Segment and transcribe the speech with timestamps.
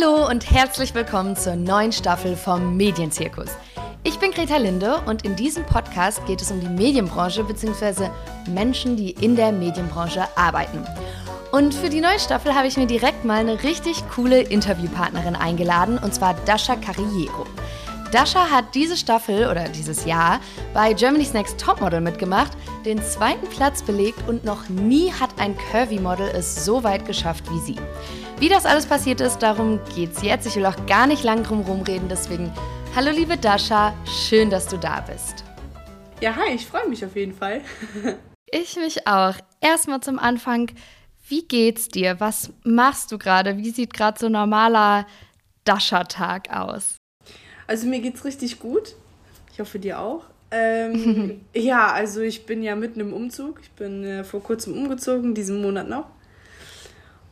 [0.00, 3.50] Hallo und herzlich willkommen zur neuen Staffel vom Medienzirkus.
[4.04, 8.08] Ich bin Greta Linde und in diesem Podcast geht es um die Medienbranche bzw.
[8.48, 10.84] Menschen, die in der Medienbranche arbeiten.
[11.52, 15.98] Und für die neue Staffel habe ich mir direkt mal eine richtig coole Interviewpartnerin eingeladen,
[15.98, 17.46] und zwar Dasha Carriero.
[18.12, 20.40] Dasha hat diese Staffel oder dieses Jahr
[20.74, 22.52] bei Germany's Next Topmodel mitgemacht,
[22.84, 27.60] den zweiten Platz belegt und noch nie hat ein Curvy-Model es so weit geschafft wie
[27.60, 27.76] sie.
[28.40, 30.46] Wie das alles passiert ist, darum geht's jetzt.
[30.46, 32.52] Ich will auch gar nicht lang drum rumreden, deswegen
[32.94, 35.42] hallo liebe Dasha, schön, dass du da bist.
[36.20, 37.62] Ja, hi, ich freue mich auf jeden Fall.
[38.52, 39.34] ich mich auch.
[39.60, 40.70] Erstmal zum Anfang,
[41.26, 42.20] wie geht's dir?
[42.20, 43.56] Was machst du gerade?
[43.56, 45.04] Wie sieht gerade so ein normaler
[45.64, 46.94] Dasha-Tag aus?
[47.66, 48.94] Also mir geht's richtig gut.
[49.52, 50.26] Ich hoffe dir auch.
[50.52, 53.58] Ähm, ja, also ich bin ja mitten im Umzug.
[53.62, 56.06] Ich bin äh, vor kurzem umgezogen, diesen Monat noch.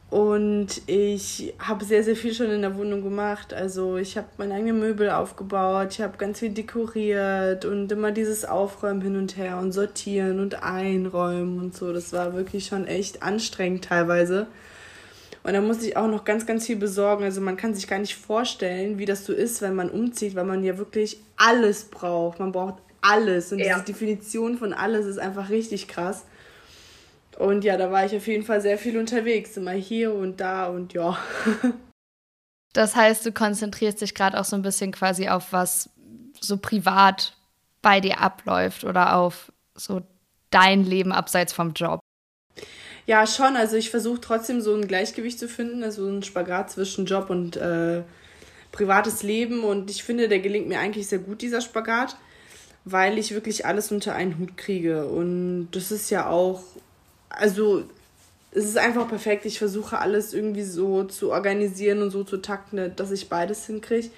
[0.08, 3.52] Und ich habe sehr, sehr viel schon in der Wohnung gemacht.
[3.52, 8.44] Also ich habe meine eigenen Möbel aufgebaut, ich habe ganz viel dekoriert und immer dieses
[8.44, 11.92] Aufräumen hin und her und sortieren und einräumen und so.
[11.92, 14.46] Das war wirklich schon echt anstrengend teilweise.
[15.42, 17.24] Und da musste ich auch noch ganz, ganz viel besorgen.
[17.24, 20.44] Also man kann sich gar nicht vorstellen, wie das so ist, wenn man umzieht, weil
[20.44, 22.38] man ja wirklich alles braucht.
[22.38, 23.52] Man braucht alles.
[23.52, 23.74] Und ja.
[23.74, 26.24] diese Definition von alles ist einfach richtig krass.
[27.38, 29.56] Und ja, da war ich auf jeden Fall sehr viel unterwegs.
[29.56, 31.18] Immer hier und da und ja.
[32.72, 35.88] Das heißt, du konzentrierst dich gerade auch so ein bisschen quasi auf was
[36.40, 37.34] so privat
[37.80, 40.02] bei dir abläuft oder auf so
[40.50, 42.00] dein Leben abseits vom Job.
[43.06, 43.56] Ja, schon.
[43.56, 47.56] Also ich versuche trotzdem so ein Gleichgewicht zu finden, also ein Spagat zwischen Job und
[47.56, 48.02] äh,
[48.72, 49.62] privates Leben.
[49.62, 52.16] Und ich finde, der gelingt mir eigentlich sehr gut, dieser Spagat,
[52.84, 55.06] weil ich wirklich alles unter einen Hut kriege.
[55.06, 56.62] Und das ist ja auch,
[57.28, 57.84] also
[58.52, 59.44] es ist einfach perfekt.
[59.44, 64.10] Ich versuche alles irgendwie so zu organisieren und so zu takten, dass ich beides hinkriege.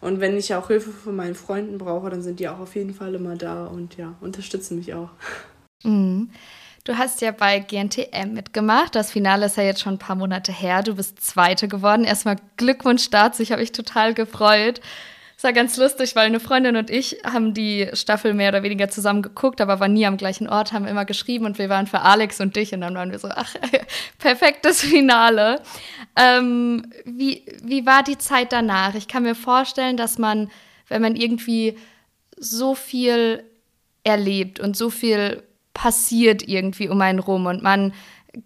[0.00, 2.94] Und wenn ich auch Hilfe von meinen Freunden brauche, dann sind die auch auf jeden
[2.94, 5.10] Fall immer da und ja, unterstützen mich auch.
[5.82, 6.30] Mhm.
[6.84, 8.94] Du hast ja bei GNTM mitgemacht.
[8.94, 10.82] Das Finale ist ja jetzt schon ein paar Monate her.
[10.82, 12.04] Du bist Zweite geworden.
[12.04, 13.42] Erstmal Glückwunsch dazu.
[13.42, 14.80] Ich habe mich total gefreut.
[15.38, 18.88] Es war ganz lustig, weil eine Freundin und ich haben die Staffel mehr oder weniger
[18.88, 22.00] zusammen geguckt, aber waren nie am gleichen Ort, haben immer geschrieben und wir waren für
[22.00, 23.54] Alex und dich und dann waren wir so, ach,
[24.18, 25.62] perfektes Finale.
[26.16, 28.96] Ähm, wie, wie war die Zeit danach?
[28.96, 30.50] Ich kann mir vorstellen, dass man,
[30.88, 31.78] wenn man irgendwie
[32.36, 33.44] so viel
[34.02, 37.92] erlebt und so viel passiert irgendwie um einen rum und man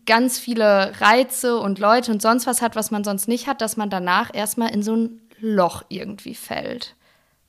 [0.04, 3.78] ganz viele Reize und Leute und sonst was hat, was man sonst nicht hat, dass
[3.78, 6.94] man danach erstmal in so ein Loch irgendwie fällt.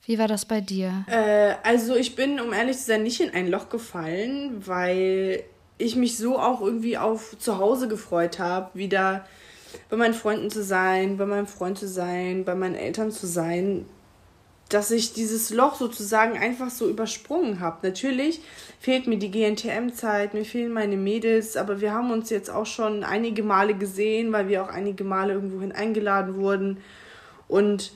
[0.06, 1.06] Wie war das bei dir?
[1.08, 5.44] Äh, also ich bin, um ehrlich zu sein, nicht in ein Loch gefallen, weil
[5.78, 9.26] ich mich so auch irgendwie auf zu Hause gefreut habe, wieder
[9.90, 13.86] bei meinen Freunden zu sein, bei meinem Freund zu sein, bei meinen Eltern zu sein
[14.74, 17.88] dass ich dieses Loch sozusagen einfach so übersprungen habe.
[17.88, 18.42] Natürlich
[18.80, 23.04] fehlt mir die GNTM-Zeit, mir fehlen meine Mädels, aber wir haben uns jetzt auch schon
[23.04, 26.78] einige Male gesehen, weil wir auch einige Male irgendwohin eingeladen wurden.
[27.54, 27.92] Und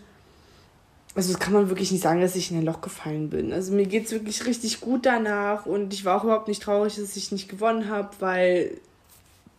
[1.15, 3.51] also das kann man wirklich nicht sagen, dass ich in ein Loch gefallen bin.
[3.51, 6.95] Also mir geht es wirklich richtig gut danach und ich war auch überhaupt nicht traurig,
[6.95, 8.77] dass ich nicht gewonnen habe, weil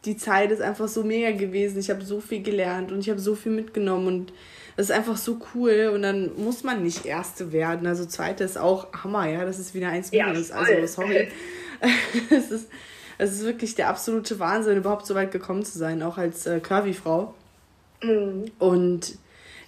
[0.05, 1.81] die Zeit ist einfach so mega gewesen.
[1.81, 4.33] Ich habe so viel gelernt und ich habe so viel mitgenommen und
[4.77, 7.89] das ist einfach so cool und dann muss man nicht Erste werden.
[7.89, 10.51] Also Zweite ist auch Hammer, ja, das ist wieder eins minus.
[10.51, 11.27] Ja, also sorry.
[12.31, 12.69] es, ist,
[13.19, 16.61] es ist wirklich der absolute Wahnsinn, überhaupt so weit gekommen zu sein, auch als äh,
[16.61, 17.35] Curvy-Frau.
[18.05, 18.53] Mhm.
[18.61, 19.19] Und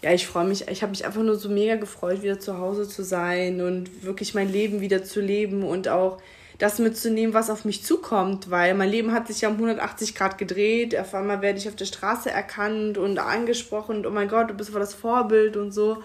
[0.03, 2.88] ja, ich freue mich, ich habe mich einfach nur so mega gefreut, wieder zu Hause
[2.88, 6.19] zu sein und wirklich mein Leben wieder zu leben und auch
[6.56, 10.37] das mitzunehmen, was auf mich zukommt, weil mein Leben hat sich ja um 180 Grad
[10.37, 10.99] gedreht.
[10.99, 14.55] Auf einmal werde ich auf der Straße erkannt und angesprochen und oh mein Gott, du
[14.55, 15.93] bist voll das Vorbild und so.
[15.93, 16.03] Und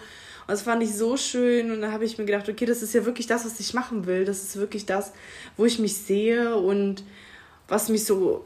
[0.47, 3.05] das fand ich so schön und da habe ich mir gedacht, okay, das ist ja
[3.05, 4.23] wirklich das, was ich machen will.
[4.23, 5.11] Das ist wirklich das,
[5.57, 7.03] wo ich mich sehe und
[7.67, 8.45] was mich so,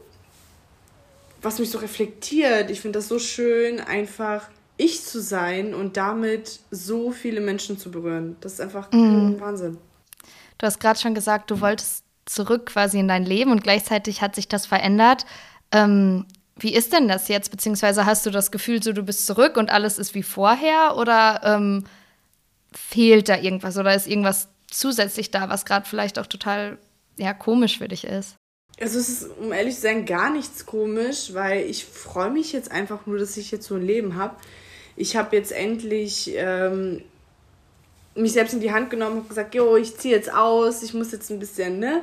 [1.42, 2.70] was mich so reflektiert.
[2.70, 4.48] Ich finde das so schön, einfach
[4.80, 8.36] ich zu sein und damit so viele Menschen zu berühren.
[8.40, 9.38] Das ist einfach mm.
[9.38, 9.76] Wahnsinn.
[10.58, 14.34] Du hast gerade schon gesagt, du wolltest zurück quasi in dein Leben und gleichzeitig hat
[14.34, 15.26] sich das verändert.
[15.72, 17.50] Ähm, wie ist denn das jetzt?
[17.50, 20.96] Beziehungsweise hast du das Gefühl, so du bist zurück und alles ist wie vorher?
[20.96, 21.84] Oder ähm,
[22.72, 23.76] fehlt da irgendwas?
[23.76, 26.78] Oder ist irgendwas zusätzlich da, was gerade vielleicht auch total
[27.16, 28.36] ja, komisch für dich ist?
[28.80, 32.70] Also es ist, um ehrlich zu sein, gar nichts komisch, weil ich freue mich jetzt
[32.70, 34.36] einfach nur, dass ich jetzt so ein Leben habe.
[35.00, 37.02] Ich habe jetzt endlich ähm,
[38.14, 41.10] mich selbst in die Hand genommen und gesagt, jo, ich ziehe jetzt aus, ich muss
[41.10, 42.02] jetzt ein bisschen, ne,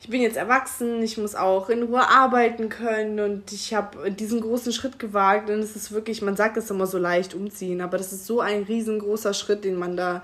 [0.00, 4.40] ich bin jetzt erwachsen, ich muss auch in Ruhe arbeiten können und ich habe diesen
[4.42, 7.98] großen Schritt gewagt und es ist wirklich, man sagt es immer so leicht umziehen, aber
[7.98, 10.22] das ist so ein riesengroßer Schritt, den man da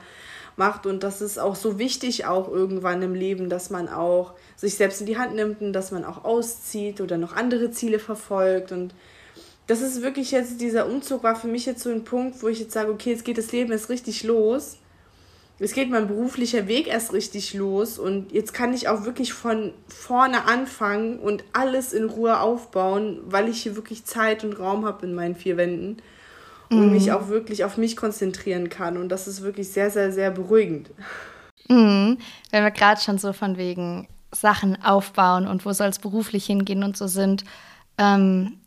[0.57, 4.77] macht und das ist auch so wichtig auch irgendwann im Leben, dass man auch sich
[4.77, 8.71] selbst in die Hand nimmt und dass man auch auszieht oder noch andere Ziele verfolgt
[8.71, 8.95] und
[9.67, 12.61] das ist wirklich jetzt, dieser Umzug war für mich jetzt so ein Punkt, wo ich
[12.61, 14.79] jetzt sage, okay, jetzt geht das Leben jetzt richtig los.
[15.59, 19.73] Es geht mein beruflicher Weg erst richtig los und jetzt kann ich auch wirklich von
[19.87, 25.07] vorne anfangen und alles in Ruhe aufbauen, weil ich hier wirklich Zeit und Raum habe
[25.07, 25.99] in meinen vier Wänden
[26.69, 26.93] und mhm.
[26.93, 28.97] mich auch wirklich auf mich konzentrieren kann.
[28.97, 30.91] Und das ist wirklich sehr, sehr, sehr beruhigend.
[31.69, 32.19] Mhm.
[32.51, 36.83] Wenn wir gerade schon so von wegen Sachen aufbauen und wo soll es beruflich hingehen
[36.83, 37.45] und so sind,
[37.99, 38.59] ähm,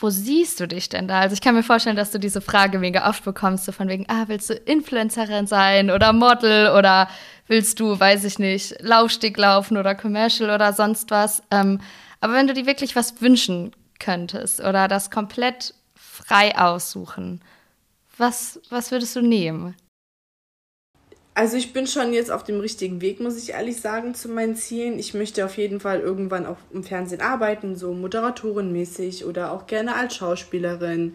[0.00, 1.20] wo siehst du dich denn da?
[1.20, 4.06] Also ich kann mir vorstellen, dass du diese Frage mega oft bekommst, so von wegen,
[4.08, 7.08] ah, willst du Influencerin sein oder Model oder
[7.46, 11.42] willst du, weiß ich nicht, Laufsteg laufen oder Commercial oder sonst was.
[11.50, 11.80] Ähm,
[12.20, 17.42] aber wenn du dir wirklich was wünschen könntest oder das komplett frei aussuchen,
[18.16, 19.74] was, was würdest du nehmen?
[21.34, 24.56] Also ich bin schon jetzt auf dem richtigen Weg, muss ich ehrlich sagen, zu meinen
[24.56, 24.98] Zielen.
[24.98, 29.94] Ich möchte auf jeden Fall irgendwann auch im Fernsehen arbeiten, so Moderatorenmäßig oder auch gerne
[29.94, 31.14] als Schauspielerin.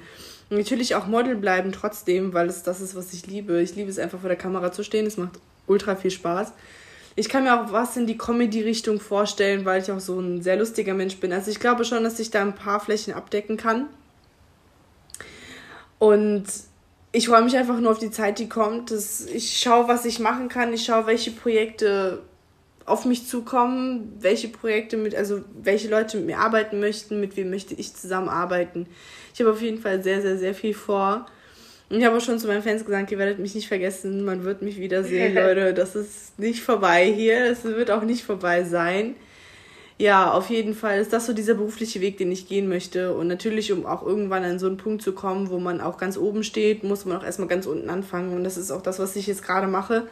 [0.50, 3.62] Natürlich auch Model bleiben trotzdem, weil es das ist, was ich liebe.
[3.62, 5.06] Ich liebe es einfach vor der Kamera zu stehen.
[5.06, 6.54] Es macht ultra viel Spaß.
[7.18, 10.58] Ich kann mir auch was in die Comedy-Richtung vorstellen, weil ich auch so ein sehr
[10.58, 11.34] lustiger Mensch bin.
[11.34, 13.88] Also ich glaube schon, dass ich da ein paar Flächen abdecken kann.
[15.98, 16.46] Und
[17.16, 18.92] ich freue mich einfach nur auf die Zeit, die kommt.
[18.92, 20.74] Das, ich schaue, was ich machen kann.
[20.74, 22.22] Ich schaue, welche Projekte
[22.86, 27.50] auf mich zukommen, welche Projekte mit, also welche Leute mit mir arbeiten möchten, mit wem
[27.50, 28.86] möchte ich zusammenarbeiten.
[29.34, 31.26] Ich habe auf jeden Fall sehr, sehr, sehr viel vor.
[31.90, 34.44] Und ich habe auch schon zu meinen Fans gesagt, ihr werdet mich nicht vergessen, man
[34.44, 35.74] wird mich wiedersehen, Leute.
[35.74, 37.46] Das ist nicht vorbei hier.
[37.46, 39.16] Es wird auch nicht vorbei sein
[39.98, 43.14] ja, auf jeden Fall ist das so dieser berufliche Weg, den ich gehen möchte.
[43.14, 46.18] Und natürlich, um auch irgendwann an so einen Punkt zu kommen, wo man auch ganz
[46.18, 48.36] oben steht, muss man auch erstmal ganz unten anfangen.
[48.36, 50.08] Und das ist auch das, was ich jetzt gerade mache.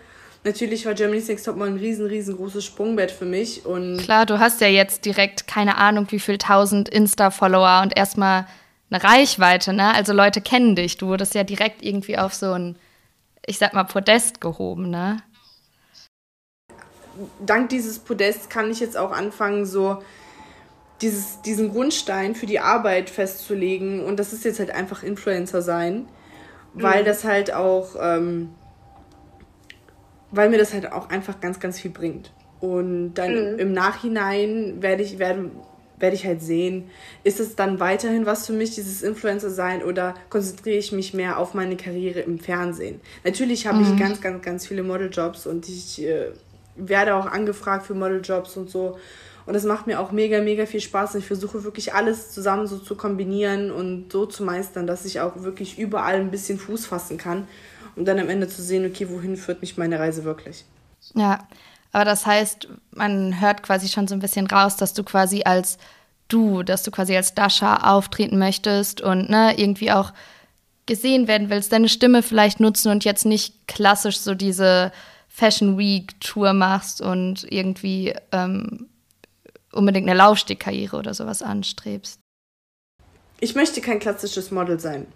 [0.46, 3.66] Natürlich war Germany's Next Top mal ein riesen, riesengroßes Sprungbett für mich.
[3.66, 8.46] Und Klar, du hast ja jetzt direkt keine Ahnung, wie viel tausend Insta-Follower und erstmal
[8.90, 9.94] eine Reichweite, ne?
[9.94, 10.98] Also Leute kennen dich.
[10.98, 12.78] Du wurdest ja direkt irgendwie auf so ein,
[13.46, 15.18] ich sag mal, Podest gehoben, ne?
[17.46, 20.02] Dank dieses Podests kann ich jetzt auch anfangen, so
[21.02, 24.04] dieses, diesen Grundstein für die Arbeit festzulegen.
[24.04, 26.08] Und das ist jetzt halt einfach Influencer sein,
[26.74, 27.06] weil mhm.
[27.06, 28.50] das halt auch, ähm,
[30.32, 32.32] weil mir das halt auch einfach ganz, ganz viel bringt.
[32.60, 33.60] Und dann mhm.
[33.60, 35.52] im Nachhinein werde ich, werde,
[36.00, 36.90] werde ich halt sehen,
[37.26, 41.38] ist es dann weiterhin was für mich, dieses Influencer sein, oder konzentriere ich mich mehr
[41.38, 43.02] auf meine Karriere im Fernsehen?
[43.26, 43.84] Natürlich habe mhm.
[43.84, 46.32] ich ganz, ganz, ganz viele Modeljobs und ich äh,
[46.76, 48.98] werde auch angefragt für Modeljobs und so.
[49.46, 51.14] Und das macht mir auch mega, mega viel Spaß.
[51.14, 55.20] Und ich versuche wirklich alles zusammen so zu kombinieren und so zu meistern, dass ich
[55.20, 57.48] auch wirklich überall ein bisschen Fuß fassen kann.
[57.96, 60.66] Um dann am Ende zu sehen, okay, wohin führt mich meine Reise wirklich.
[61.14, 61.48] Ja,
[61.92, 65.78] aber das heißt, man hört quasi schon so ein bisschen raus, dass du quasi als
[66.28, 70.12] du, dass du quasi als Dasha auftreten möchtest und ne, irgendwie auch
[70.86, 74.92] gesehen werden willst, deine Stimme vielleicht nutzen und jetzt nicht klassisch so diese
[75.36, 78.88] Fashion Week Tour machst und irgendwie ähm,
[79.72, 82.20] unbedingt eine Laufstegkarriere oder sowas anstrebst?
[83.40, 85.08] Ich möchte kein klassisches Model sein.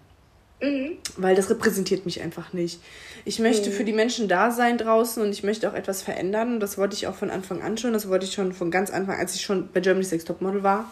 [0.60, 0.98] Mhm.
[1.16, 2.80] Weil das repräsentiert mich einfach nicht.
[3.24, 3.74] Ich möchte mhm.
[3.74, 6.58] für die Menschen da sein draußen und ich möchte auch etwas verändern.
[6.58, 7.92] das wollte ich auch von Anfang an schon.
[7.92, 10.64] Das wollte ich schon von ganz Anfang, als ich schon bei Germany's Next Top Model
[10.64, 10.90] war.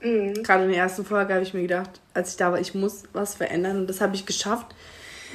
[0.00, 0.44] Mhm.
[0.44, 3.02] Gerade in der ersten Folge habe ich mir gedacht, als ich da war, ich muss
[3.12, 3.78] was verändern.
[3.78, 4.68] Und das habe ich geschafft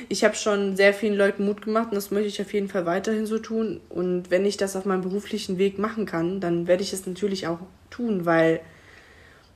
[0.07, 2.85] ich habe schon sehr vielen Leuten Mut gemacht und das möchte ich auf jeden Fall
[2.85, 3.81] weiterhin so tun.
[3.89, 7.47] Und wenn ich das auf meinem beruflichen Weg machen kann, dann werde ich es natürlich
[7.47, 8.61] auch tun, weil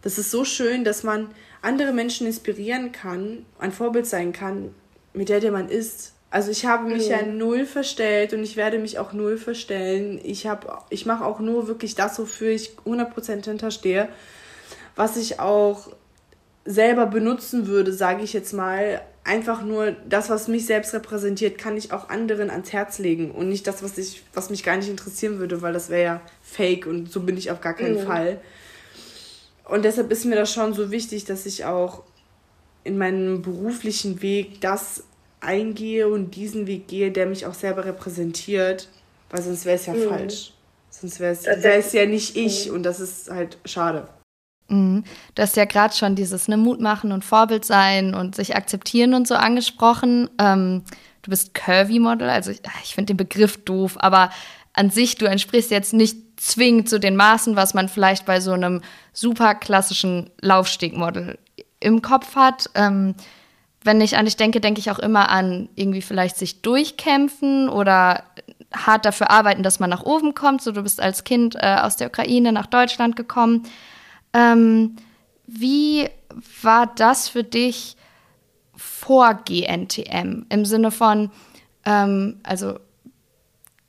[0.01, 1.29] das ist so schön, dass man
[1.62, 4.75] andere Menschen inspirieren kann, ein Vorbild sein kann,
[5.13, 6.13] mit der, der man ist.
[6.29, 10.19] Also ich habe mich ja, ja null verstellt und ich werde mich auch null verstellen.
[10.23, 10.47] Ich,
[10.89, 14.09] ich mache auch nur wirklich das, wofür ich 100% hinterstehe,
[14.95, 15.89] was ich auch
[16.65, 21.77] selber benutzen würde, sage ich jetzt mal, einfach nur das, was mich selbst repräsentiert, kann
[21.77, 24.89] ich auch anderen ans Herz legen und nicht das, was ich, was mich gar nicht
[24.89, 28.06] interessieren würde, weil das wäre ja fake und so bin ich auf gar keinen mhm.
[28.06, 28.42] Fall.
[29.65, 32.03] Und deshalb ist mir das schon so wichtig, dass ich auch
[32.84, 35.03] in meinem beruflichen Weg das
[35.39, 38.89] eingehe und diesen Weg gehe, der mich auch selber repräsentiert,
[39.30, 40.10] weil sonst wäre es ja mhm.
[40.10, 40.53] falsch.
[40.89, 42.75] Sonst wäre es ja nicht ich mhm.
[42.75, 44.08] und das ist halt schade.
[44.67, 45.03] Mhm.
[45.36, 49.13] Du hast ja gerade schon dieses ne, Mut machen und Vorbild sein und sich akzeptieren
[49.13, 50.29] und so angesprochen.
[50.39, 50.84] Ähm,
[51.22, 54.29] du bist Curvy-Model, also ich, ich finde den Begriff doof, aber
[54.74, 58.51] an sich, du entsprichst jetzt nicht zwingend zu den Maßen, was man vielleicht bei so
[58.51, 58.82] einem
[59.13, 61.38] super klassischen Laufstegmodel
[61.79, 62.70] im Kopf hat.
[62.74, 63.15] Ähm,
[63.84, 68.24] wenn ich an dich denke, denke ich auch immer an irgendwie vielleicht sich durchkämpfen oder
[68.74, 70.62] hart dafür arbeiten, dass man nach oben kommt.
[70.62, 73.63] So, du bist als Kind äh, aus der Ukraine nach Deutschland gekommen.
[74.33, 74.95] Ähm,
[75.47, 76.09] wie
[76.61, 77.95] war das für dich
[78.75, 80.45] vor GNTM?
[80.49, 81.31] Im Sinne von,
[81.85, 82.79] ähm, also,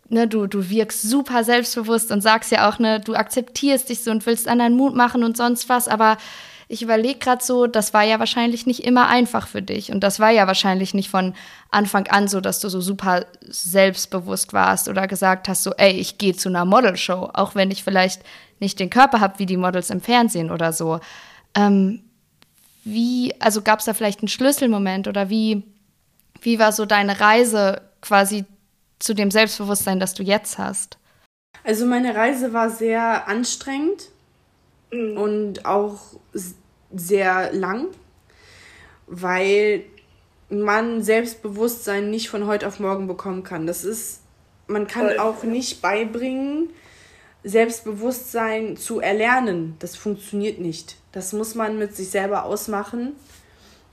[0.09, 4.11] ne, du, du wirkst super selbstbewusst und sagst ja auch, ne, du akzeptierst dich so
[4.11, 6.19] und willst anderen Mut machen und sonst was, aber
[6.75, 9.93] ich überlege gerade so, das war ja wahrscheinlich nicht immer einfach für dich.
[9.93, 11.33] Und das war ja wahrscheinlich nicht von
[11.71, 16.19] Anfang an so, dass du so super selbstbewusst warst oder gesagt hast, so, ey, ich
[16.19, 18.23] gehe zu einer Modelshow, auch wenn ich vielleicht
[18.59, 20.99] nicht den Körper habe wie die Models im Fernsehen oder so.
[21.55, 22.03] Ähm,
[22.83, 25.63] wie, also gab es da vielleicht einen Schlüsselmoment oder wie,
[26.43, 28.47] wie war so deine Reise quasi
[28.99, 30.99] zu dem Selbstbewusstsein, das du jetzt hast?
[31.63, 34.09] Also meine Reise war sehr anstrengend
[34.91, 35.17] mhm.
[35.17, 36.01] und auch
[36.95, 37.89] sehr lang,
[39.07, 39.85] weil
[40.49, 43.67] man Selbstbewusstsein nicht von heute auf morgen bekommen kann.
[43.67, 44.21] Das ist,
[44.67, 45.19] man kann Voll.
[45.19, 46.71] auch nicht beibringen,
[47.43, 49.77] Selbstbewusstsein zu erlernen.
[49.79, 50.97] Das funktioniert nicht.
[51.13, 53.13] Das muss man mit sich selber ausmachen.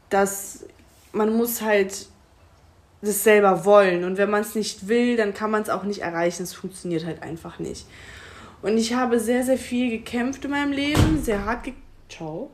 [0.09, 0.65] Das,
[1.11, 2.07] man muss halt
[3.01, 4.03] das selber wollen.
[4.03, 6.43] Und wenn man es nicht will, dann kann man es auch nicht erreichen.
[6.43, 7.87] Es funktioniert halt einfach nicht.
[8.61, 11.81] Und ich habe sehr, sehr viel gekämpft in meinem Leben, sehr hart gekämpft.
[12.09, 12.51] Ciao.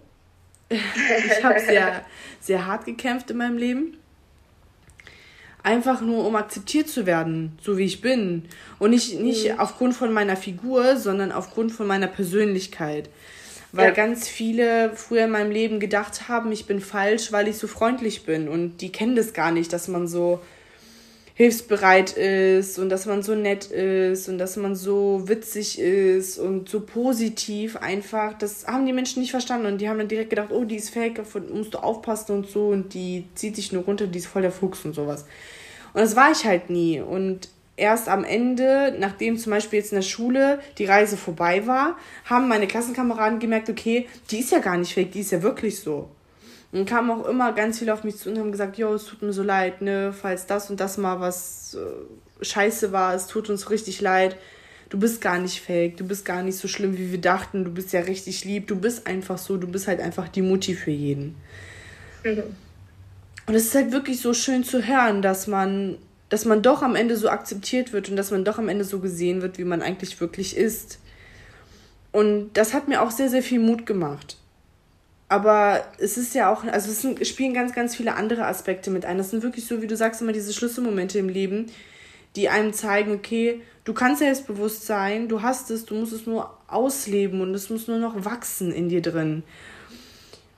[0.69, 2.05] ich habe sehr,
[2.39, 3.97] sehr hart gekämpft in meinem Leben.
[5.63, 8.45] Einfach nur, um akzeptiert zu werden, so wie ich bin.
[8.79, 9.59] Und nicht, nicht mhm.
[9.59, 13.09] aufgrund von meiner Figur, sondern aufgrund von meiner Persönlichkeit.
[13.74, 13.93] Weil ja.
[13.93, 18.25] ganz viele früher in meinem Leben gedacht haben, ich bin falsch, weil ich so freundlich
[18.25, 18.47] bin.
[18.47, 20.39] Und die kennen das gar nicht, dass man so
[21.38, 26.67] hilfsbereit ist und dass man so nett ist und dass man so witzig ist und
[26.67, 28.36] so positiv einfach.
[28.36, 30.89] Das haben die Menschen nicht verstanden und die haben dann direkt gedacht, oh, die ist
[30.89, 31.22] fake,
[31.53, 34.51] musst du aufpassen und so und die zieht sich nur runter, die ist voll der
[34.51, 35.25] Fuchs und sowas.
[35.94, 37.01] Und das war ich halt nie.
[37.01, 41.98] Und erst am Ende, nachdem zum Beispiel jetzt in der Schule die Reise vorbei war,
[42.25, 45.79] haben meine Klassenkameraden gemerkt, okay, die ist ja gar nicht fake, die ist ja wirklich
[45.79, 46.10] so.
[46.71, 49.21] Und kamen auch immer ganz viele auf mich zu und haben gesagt, jo, es tut
[49.21, 53.50] mir so leid, ne, falls das und das mal was äh, scheiße war, es tut
[53.50, 54.36] uns richtig leid.
[54.89, 57.71] Du bist gar nicht fake, du bist gar nicht so schlimm, wie wir dachten, du
[57.71, 60.91] bist ja richtig lieb, du bist einfach so, du bist halt einfach die Mutti für
[60.91, 61.36] jeden.
[62.24, 62.43] Mhm.
[63.47, 65.97] Und es ist halt wirklich so schön zu hören, dass man,
[66.29, 69.00] dass man doch am Ende so akzeptiert wird und dass man doch am Ende so
[69.00, 71.00] gesehen wird, wie man eigentlich wirklich ist.
[72.12, 74.38] Und das hat mir auch sehr, sehr viel Mut gemacht.
[75.29, 79.05] Aber es ist ja auch, also es sind, spielen ganz, ganz viele andere Aspekte mit
[79.05, 79.17] ein.
[79.17, 81.65] Das sind wirklich so, wie du sagst, immer diese Schlüsselmomente im Leben,
[82.36, 86.57] die einem zeigen, okay, du kannst selbstbewusst sein, du hast es, du musst es nur
[86.67, 89.43] ausleben und es muss nur noch wachsen in dir drin.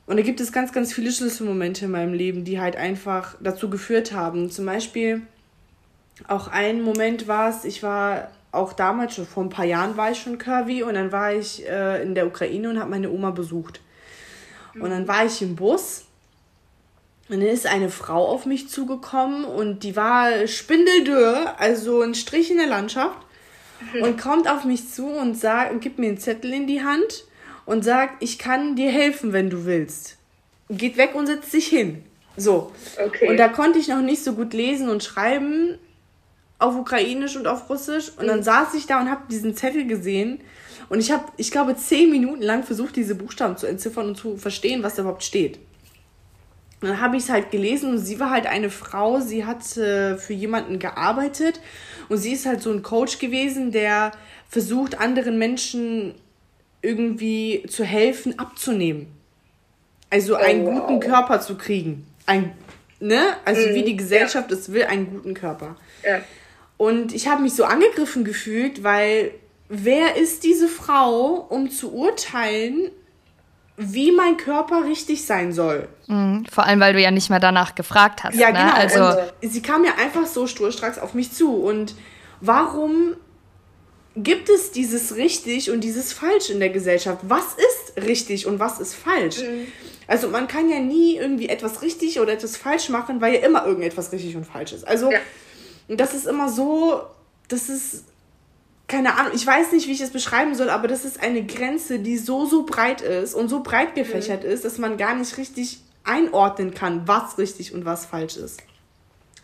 [0.06, 3.70] Und da gibt es ganz, ganz viele Schlüsselmomente in meinem Leben, die halt einfach dazu
[3.70, 4.50] geführt haben.
[4.52, 5.22] Zum Beispiel
[6.28, 10.12] auch ein Moment war es, ich war auch damals, schon vor ein paar Jahren war
[10.12, 13.32] ich schon curvy und dann war ich äh, in der Ukraine und habe meine Oma
[13.32, 13.82] besucht.
[14.76, 16.06] Und dann war ich im Bus
[17.30, 22.50] und dann ist eine Frau auf mich zugekommen und die war spindeldürr, also ein Strich
[22.50, 23.18] in der Landschaft.
[24.02, 27.24] Und kommt auf mich zu und sagt und gibt mir einen Zettel in die Hand
[27.66, 30.18] und sagt, ich kann dir helfen, wenn du willst.
[30.70, 32.04] Geht weg und setzt sich hin.
[32.36, 32.74] So.
[33.02, 33.30] Okay.
[33.30, 35.78] Und da konnte ich noch nicht so gut lesen und schreiben
[36.60, 38.12] auf Ukrainisch und auf Russisch.
[38.18, 38.44] Und dann mhm.
[38.44, 40.40] saß ich da und habe diesen Zettel gesehen
[40.90, 44.38] und ich habe, ich glaube, zehn Minuten lang versucht, diese Buchstaben zu entziffern und zu
[44.38, 45.60] verstehen, was da überhaupt steht.
[46.82, 49.78] Und dann habe ich es halt gelesen und sie war halt eine Frau, sie hat
[49.78, 51.60] äh, für jemanden gearbeitet
[52.08, 54.12] und sie ist halt so ein Coach gewesen, der
[54.48, 56.16] versucht, anderen Menschen
[56.82, 59.08] irgendwie zu helfen, abzunehmen.
[60.10, 60.88] Also einen oh, wow.
[60.88, 62.08] guten Körper zu kriegen.
[62.26, 62.54] Ein,
[63.00, 63.22] ne?
[63.46, 64.58] Also mm, wie die Gesellschaft ja.
[64.58, 65.76] es will, einen guten Körper.
[66.04, 66.22] Ja.
[66.80, 69.32] Und ich habe mich so angegriffen gefühlt, weil
[69.68, 72.90] wer ist diese Frau, um zu urteilen,
[73.76, 75.90] wie mein Körper richtig sein soll.
[76.08, 78.36] Mhm, vor allem, weil du ja nicht mehr danach gefragt hast.
[78.36, 78.60] Ja, ne?
[78.60, 78.74] genau.
[78.74, 81.54] Also und sie kam ja einfach so sturstracks auf mich zu.
[81.54, 81.96] Und
[82.40, 83.18] warum
[84.16, 87.20] gibt es dieses richtig und dieses falsch in der Gesellschaft?
[87.24, 89.40] Was ist richtig und was ist falsch?
[89.40, 89.68] Mhm.
[90.08, 93.66] Also man kann ja nie irgendwie etwas richtig oder etwas falsch machen, weil ja immer
[93.66, 94.88] irgendetwas richtig und falsch ist.
[94.88, 95.20] Also ja.
[95.98, 97.02] Das ist immer so,
[97.48, 98.06] das ist
[98.88, 102.00] keine Ahnung, ich weiß nicht, wie ich es beschreiben soll, aber das ist eine Grenze,
[102.00, 104.50] die so, so breit ist und so breit gefächert mhm.
[104.50, 108.62] ist, dass man gar nicht richtig einordnen kann, was richtig und was falsch ist.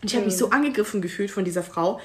[0.02, 0.38] Und ich habe mich mhm.
[0.38, 2.00] so angegriffen gefühlt von dieser Frau,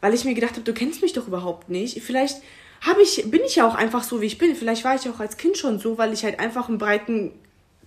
[0.00, 2.00] weil ich mir gedacht habe, du kennst mich doch überhaupt nicht.
[2.02, 2.40] Vielleicht
[2.80, 4.54] habe ich, bin ich ja auch einfach so, wie ich bin.
[4.54, 7.32] Vielleicht war ich auch als Kind schon so, weil ich halt einfach einen breiten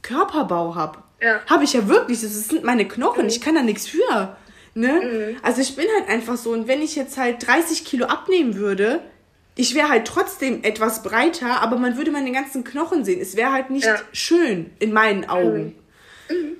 [0.01, 0.99] Körperbau habe.
[1.21, 1.39] Ja.
[1.45, 2.21] Habe ich ja wirklich.
[2.21, 3.23] Das sind meine Knochen.
[3.23, 3.29] Mhm.
[3.29, 4.35] Ich kann da nichts für.
[4.73, 5.33] Ne?
[5.33, 5.37] Mhm.
[5.41, 6.51] Also ich bin halt einfach so.
[6.51, 9.01] Und wenn ich jetzt halt 30 Kilo abnehmen würde,
[9.55, 13.19] ich wäre halt trotzdem etwas breiter, aber man würde meine ganzen Knochen sehen.
[13.19, 13.97] Es wäre halt nicht ja.
[14.11, 15.75] schön in meinen Augen.
[16.29, 16.35] Mhm.
[16.35, 16.57] mhm.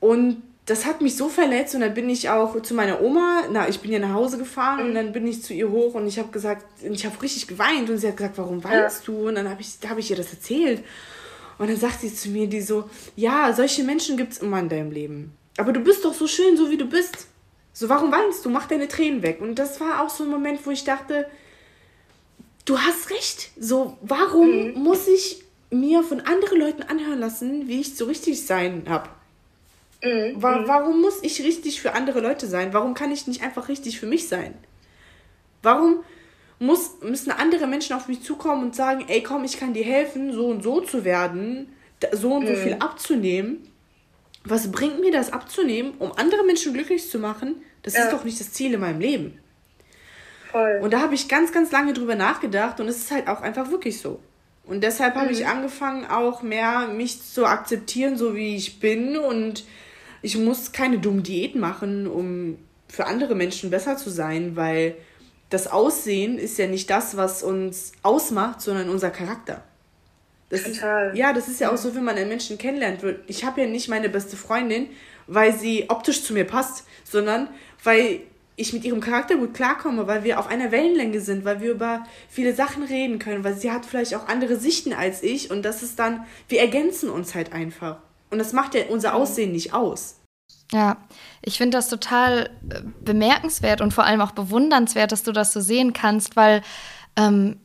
[0.00, 3.68] Und das hat mich so verletzt und dann bin ich auch zu meiner Oma, na,
[3.68, 4.88] ich bin ja nach Hause gefahren mhm.
[4.88, 7.90] und dann bin ich zu ihr hoch und ich habe gesagt, ich habe richtig geweint
[7.90, 9.14] und sie hat gesagt, warum weinst ja.
[9.14, 9.28] du?
[9.28, 10.82] Und dann habe ich, hab ich ihr das erzählt.
[11.58, 14.68] Und dann sagt sie zu mir, die so, ja, solche Menschen gibt es immer in
[14.68, 15.32] deinem Leben.
[15.56, 17.28] Aber du bist doch so schön, so wie du bist.
[17.74, 18.50] So, warum weinst du?
[18.50, 19.40] Mach deine Tränen weg.
[19.40, 21.26] Und das war auch so ein Moment, wo ich dachte,
[22.64, 23.50] du hast recht.
[23.58, 24.82] So, warum mhm.
[24.82, 29.10] muss ich mir von anderen Leuten anhören lassen, wie ich so richtig sein habe?
[30.04, 30.40] Mhm.
[30.40, 30.68] Wa mhm.
[30.68, 32.72] warum muss ich richtig für andere Leute sein?
[32.72, 34.54] Warum kann ich nicht einfach richtig für mich sein?
[35.62, 36.04] Warum
[36.60, 40.32] muss, müssen andere Menschen auf mich zukommen und sagen, ey komm, ich kann dir helfen,
[40.32, 41.74] so und so zu werden,
[42.12, 42.56] so und so mhm.
[42.56, 43.68] viel abzunehmen?
[44.44, 47.62] Was bringt mir das abzunehmen, um andere Menschen glücklich zu machen?
[47.82, 48.04] Das ja.
[48.04, 49.38] ist doch nicht das Ziel in meinem Leben.
[50.50, 50.80] Voll.
[50.82, 53.70] Und da habe ich ganz, ganz lange drüber nachgedacht und es ist halt auch einfach
[53.70, 54.20] wirklich so.
[54.66, 55.46] Und deshalb habe ich mhm.
[55.46, 59.64] angefangen, auch mehr mich zu akzeptieren, so wie ich bin und
[60.22, 62.58] ich muss keine dummen Diäten machen, um
[62.88, 64.94] für andere Menschen besser zu sein, weil
[65.50, 69.62] das Aussehen ist ja nicht das, was uns ausmacht, sondern unser Charakter.
[70.48, 71.10] Das Total.
[71.10, 73.00] Ist, ja, das ist ja auch so, wenn man einen Menschen kennenlernt.
[73.26, 74.88] Ich habe ja nicht meine beste Freundin,
[75.26, 77.48] weil sie optisch zu mir passt, sondern
[77.82, 78.20] weil
[78.56, 82.04] ich mit ihrem Charakter gut klarkomme, weil wir auf einer Wellenlänge sind, weil wir über
[82.28, 85.82] viele Sachen reden können, weil sie hat vielleicht auch andere Sichten als ich und das
[85.82, 87.96] ist dann, wir ergänzen uns halt einfach.
[88.30, 90.20] Und das macht ja unser Aussehen nicht aus.
[90.72, 90.96] Ja,
[91.42, 95.60] ich finde das total äh, bemerkenswert und vor allem auch bewundernswert, dass du das so
[95.60, 96.62] sehen kannst, weil
[97.16, 97.60] ähm,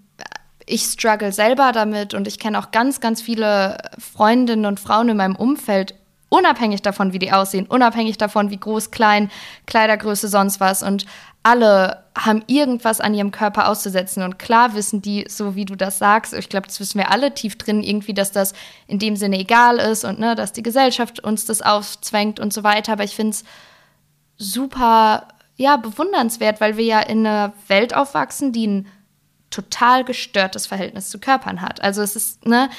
[0.69, 5.17] ich struggle selber damit und ich kenne auch ganz, ganz viele Freundinnen und Frauen in
[5.17, 5.95] meinem Umfeld,
[6.29, 9.31] unabhängig davon, wie die aussehen, unabhängig davon, wie groß, klein,
[9.65, 10.83] Kleidergröße, sonst was.
[10.83, 11.05] Und
[11.41, 14.21] alle haben irgendwas an ihrem Körper auszusetzen.
[14.21, 17.33] Und klar wissen die, so wie du das sagst, ich glaube, das wissen wir alle
[17.33, 18.53] tief drin, irgendwie, dass das
[18.85, 22.63] in dem Sinne egal ist und ne, dass die Gesellschaft uns das aufzwängt und so
[22.63, 22.93] weiter.
[22.93, 23.43] Aber ich finde es
[24.37, 28.87] super, ja, bewundernswert, weil wir ja in einer Welt aufwachsen, die ein
[29.49, 31.81] total gestörtes Verhältnis zu Körpern hat.
[31.81, 32.69] Also es ist, ne,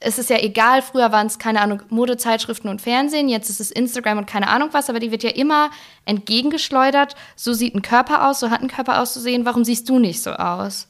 [0.00, 3.70] es ist ja egal, früher waren es, keine Ahnung, Modezeitschriften und Fernsehen, jetzt ist es
[3.70, 5.70] Instagram und keine Ahnung was, aber die wird ja immer
[6.06, 7.14] entgegengeschleudert.
[7.36, 10.30] So sieht ein Körper aus, so hat ein Körper auszusehen, warum siehst du nicht so
[10.32, 10.88] aus?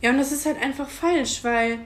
[0.00, 1.78] Ja, und das ist halt einfach falsch, weil,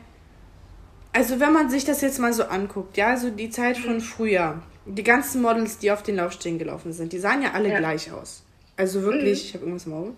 [1.12, 4.62] also wenn man sich das jetzt mal so anguckt, ja, so die Zeit von früher,
[4.86, 7.78] die ganzen Models, die auf den Laufstegen gelaufen sind, die sahen ja alle ja.
[7.78, 8.42] gleich aus.
[8.76, 9.48] Also wirklich, mhm.
[9.48, 10.12] ich habe irgendwas im Auge.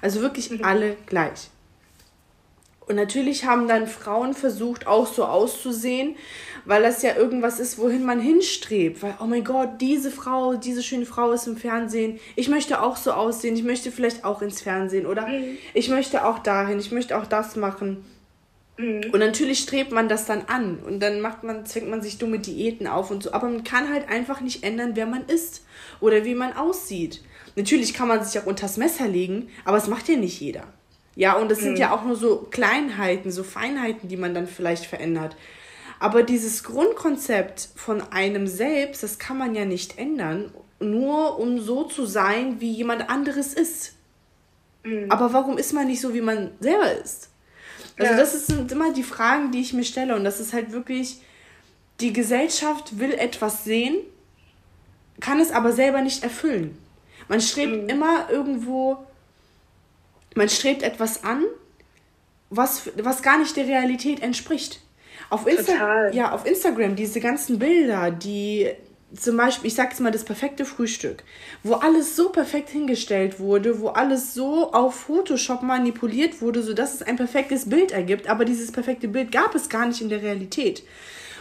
[0.00, 0.64] Also wirklich mhm.
[0.64, 1.50] alle gleich.
[2.86, 6.16] Und natürlich haben dann Frauen versucht, auch so auszusehen,
[6.64, 9.02] weil das ja irgendwas ist, wohin man hinstrebt.
[9.02, 12.18] Weil, oh mein Gott, diese Frau, diese schöne Frau ist im Fernsehen.
[12.36, 13.54] Ich möchte auch so aussehen.
[13.56, 15.06] Ich möchte vielleicht auch ins Fernsehen.
[15.06, 15.58] Oder mhm.
[15.74, 16.78] ich möchte auch dahin.
[16.78, 18.04] Ich möchte auch das machen.
[18.78, 19.10] Mhm.
[19.12, 20.78] Und natürlich strebt man das dann an.
[20.78, 23.32] Und dann macht man, zwingt man sich dumme Diäten auf und so.
[23.32, 25.64] Aber man kann halt einfach nicht ändern, wer man ist.
[26.00, 27.22] Oder wie man aussieht.
[27.54, 30.64] Natürlich kann man sich auch unters Messer legen, aber es macht ja nicht jeder.
[31.14, 31.64] Ja, und das mhm.
[31.64, 35.36] sind ja auch nur so Kleinheiten, so Feinheiten, die man dann vielleicht verändert.
[36.00, 41.84] Aber dieses Grundkonzept von einem selbst, das kann man ja nicht ändern, nur um so
[41.84, 43.92] zu sein, wie jemand anderes ist.
[44.84, 45.10] Mhm.
[45.10, 47.28] Aber warum ist man nicht so, wie man selber ist?
[47.98, 48.18] Also ja.
[48.18, 50.16] das sind immer die Fragen, die ich mir stelle.
[50.16, 51.20] Und das ist halt wirklich,
[52.00, 53.98] die Gesellschaft will etwas sehen,
[55.20, 56.76] kann es aber selber nicht erfüllen.
[57.28, 57.88] Man strebt mhm.
[57.88, 59.06] immer irgendwo
[60.34, 61.44] man strebt etwas an,
[62.50, 64.80] was, was gar nicht der Realität entspricht.
[65.30, 68.68] Auf, Insta ja, auf Instagram, diese ganzen Bilder, die
[69.18, 71.22] zum Beispiel, ich sag jetzt mal das perfekte Frühstück,
[71.62, 77.02] wo alles so perfekt hingestellt wurde, wo alles so auf Photoshop manipuliert wurde, sodass es
[77.02, 80.82] ein perfektes Bild ergibt, aber dieses perfekte Bild gab es gar nicht in der Realität.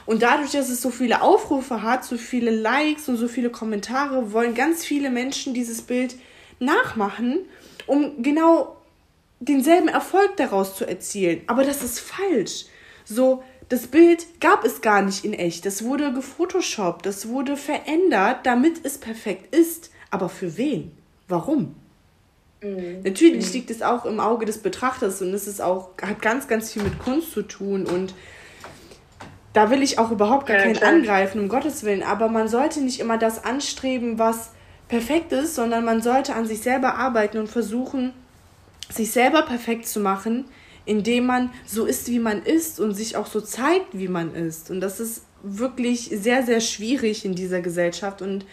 [0.06, 4.34] Und dadurch, dass es so viele Aufrufe hat, so viele Likes und so viele Kommentare,
[4.34, 6.16] wollen ganz viele Menschen dieses Bild
[6.60, 7.40] nachmachen,
[7.88, 8.81] um genau
[9.42, 11.42] denselben Erfolg daraus zu erzielen.
[11.48, 12.66] Aber das ist falsch.
[13.04, 15.66] So, das Bild gab es gar nicht in echt.
[15.66, 19.92] Das wurde gefotoshoppt, das wurde verändert, damit es perfekt ist.
[20.12, 20.92] Aber für wen?
[21.28, 21.76] Warum?
[22.62, 23.02] Mhm.
[23.04, 23.54] Natürlich mhm.
[23.54, 26.84] liegt es auch im Auge des Betrachters und es ist auch, hat ganz, ganz viel
[26.84, 28.14] mit Kunst zu tun und
[29.54, 30.92] da will ich auch überhaupt gar ja, keinen klar.
[30.92, 32.04] angreifen, um Gottes Willen.
[32.04, 34.52] Aber man sollte nicht immer das anstreben, was
[34.88, 38.14] perfekt ist, sondern man sollte an sich selber arbeiten und versuchen,
[38.92, 40.46] sich selber perfekt zu machen,
[40.86, 44.72] indem man so ist, wie man ist und sich auch so zeigt, wie man ist.
[44.72, 48.22] Und das ist wirklich sehr, sehr schwierig in dieser Gesellschaft.
[48.22, 48.46] Und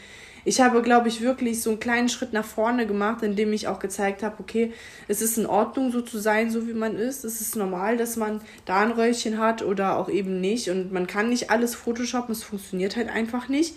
[0.44, 3.78] ich habe, glaube ich, wirklich so einen kleinen Schritt nach vorne gemacht, indem ich auch
[3.78, 4.72] gezeigt habe, okay,
[5.06, 7.24] es ist in Ordnung, so zu sein, so wie man ist.
[7.24, 10.70] Es ist normal, dass man da ein Röllchen hat oder auch eben nicht.
[10.70, 13.76] Und man kann nicht alles Photoshoppen, es funktioniert halt einfach nicht.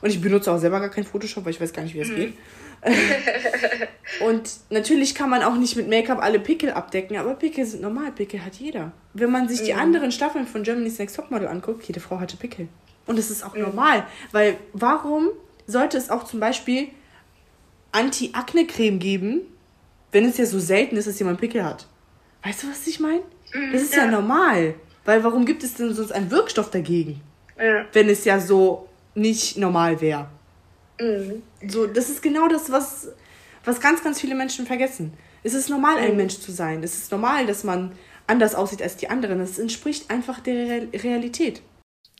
[0.00, 2.08] Und ich benutze auch selber gar kein Photoshop, weil ich weiß gar nicht, wie es
[2.08, 2.16] mhm.
[2.16, 2.34] geht.
[4.20, 8.12] und natürlich kann man auch nicht mit Make-up alle Pickel abdecken, aber Pickel sind normal,
[8.12, 8.92] Pickel hat jeder.
[9.14, 9.80] Wenn man sich die mhm.
[9.80, 12.68] anderen Staffeln von Germany's Next Topmodel anguckt, jede Frau hatte Pickel.
[13.06, 13.62] Und es ist auch mhm.
[13.62, 15.28] normal, weil warum
[15.66, 16.88] sollte es auch zum Beispiel
[17.92, 19.40] Anti-Akne-Creme geben,
[20.12, 21.86] wenn es ja so selten ist, dass jemand Pickel hat?
[22.42, 23.22] Weißt du, was ich meine?
[23.52, 24.04] Mhm, das ist ja.
[24.04, 24.10] ja.
[24.10, 24.74] normal.
[25.04, 27.20] Weil warum gibt es denn sonst einen Wirkstoff dagegen?
[27.58, 27.86] Ja.
[27.92, 30.28] Wenn es ja so nicht normal wäre.
[31.00, 31.42] Mhm.
[31.66, 33.08] So, das ist genau das, was,
[33.64, 35.14] was ganz, ganz viele Menschen vergessen.
[35.42, 36.16] Es ist normal, ein mhm.
[36.16, 36.82] Mensch zu sein.
[36.82, 37.92] Es ist normal, dass man
[38.26, 39.40] anders aussieht als die anderen.
[39.40, 41.62] Es entspricht einfach der Realität.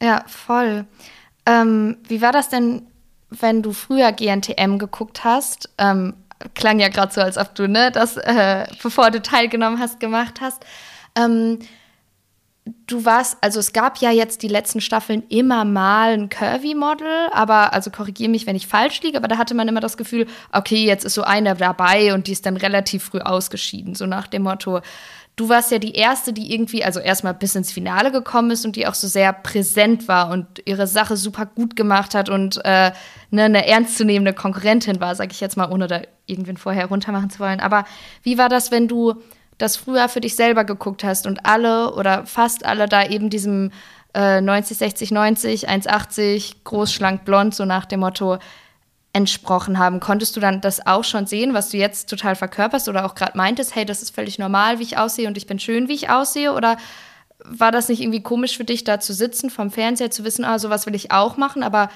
[0.00, 0.86] Ja, voll.
[1.46, 2.86] Ähm, wie war das denn,
[3.30, 5.70] wenn du früher GNTM geguckt hast?
[5.78, 6.14] Ähm,
[6.54, 10.40] klang ja gerade so, als ob du ne, das, äh, bevor du teilgenommen hast, gemacht
[10.40, 10.64] hast.
[11.16, 11.58] Ähm,
[12.86, 17.72] du warst, also es gab ja jetzt die letzten Staffeln immer mal ein Curvy-Model, aber,
[17.72, 20.84] also korrigiere mich, wenn ich falsch liege, aber da hatte man immer das Gefühl, okay,
[20.84, 24.42] jetzt ist so eine dabei und die ist dann relativ früh ausgeschieden, so nach dem
[24.42, 24.80] Motto,
[25.38, 28.76] du warst ja die erste, die irgendwie, also erstmal bis ins Finale gekommen ist und
[28.76, 32.92] die auch so sehr präsent war und ihre Sache super gut gemacht hat und äh,
[33.30, 37.38] ne, eine ernstzunehmende Konkurrentin war, sag ich jetzt mal, ohne da irgendwen vorher runtermachen zu
[37.38, 37.60] wollen.
[37.60, 37.84] Aber
[38.22, 39.14] wie war das, wenn du
[39.58, 43.72] das früher für dich selber geguckt hast und alle oder fast alle da eben diesem
[44.14, 48.38] äh, 90, 60, 90, 1,80, groß, schlank, blond, so nach dem Motto
[49.12, 50.00] entsprochen haben.
[50.00, 53.36] Konntest du dann das auch schon sehen, was du jetzt total verkörperst oder auch gerade
[53.36, 56.10] meintest, hey, das ist völlig normal, wie ich aussehe und ich bin schön, wie ich
[56.10, 56.52] aussehe?
[56.52, 56.76] Oder
[57.44, 60.58] war das nicht irgendwie komisch für dich, da zu sitzen, vom Fernseher zu wissen, ah,
[60.58, 61.88] sowas will ich auch machen, aber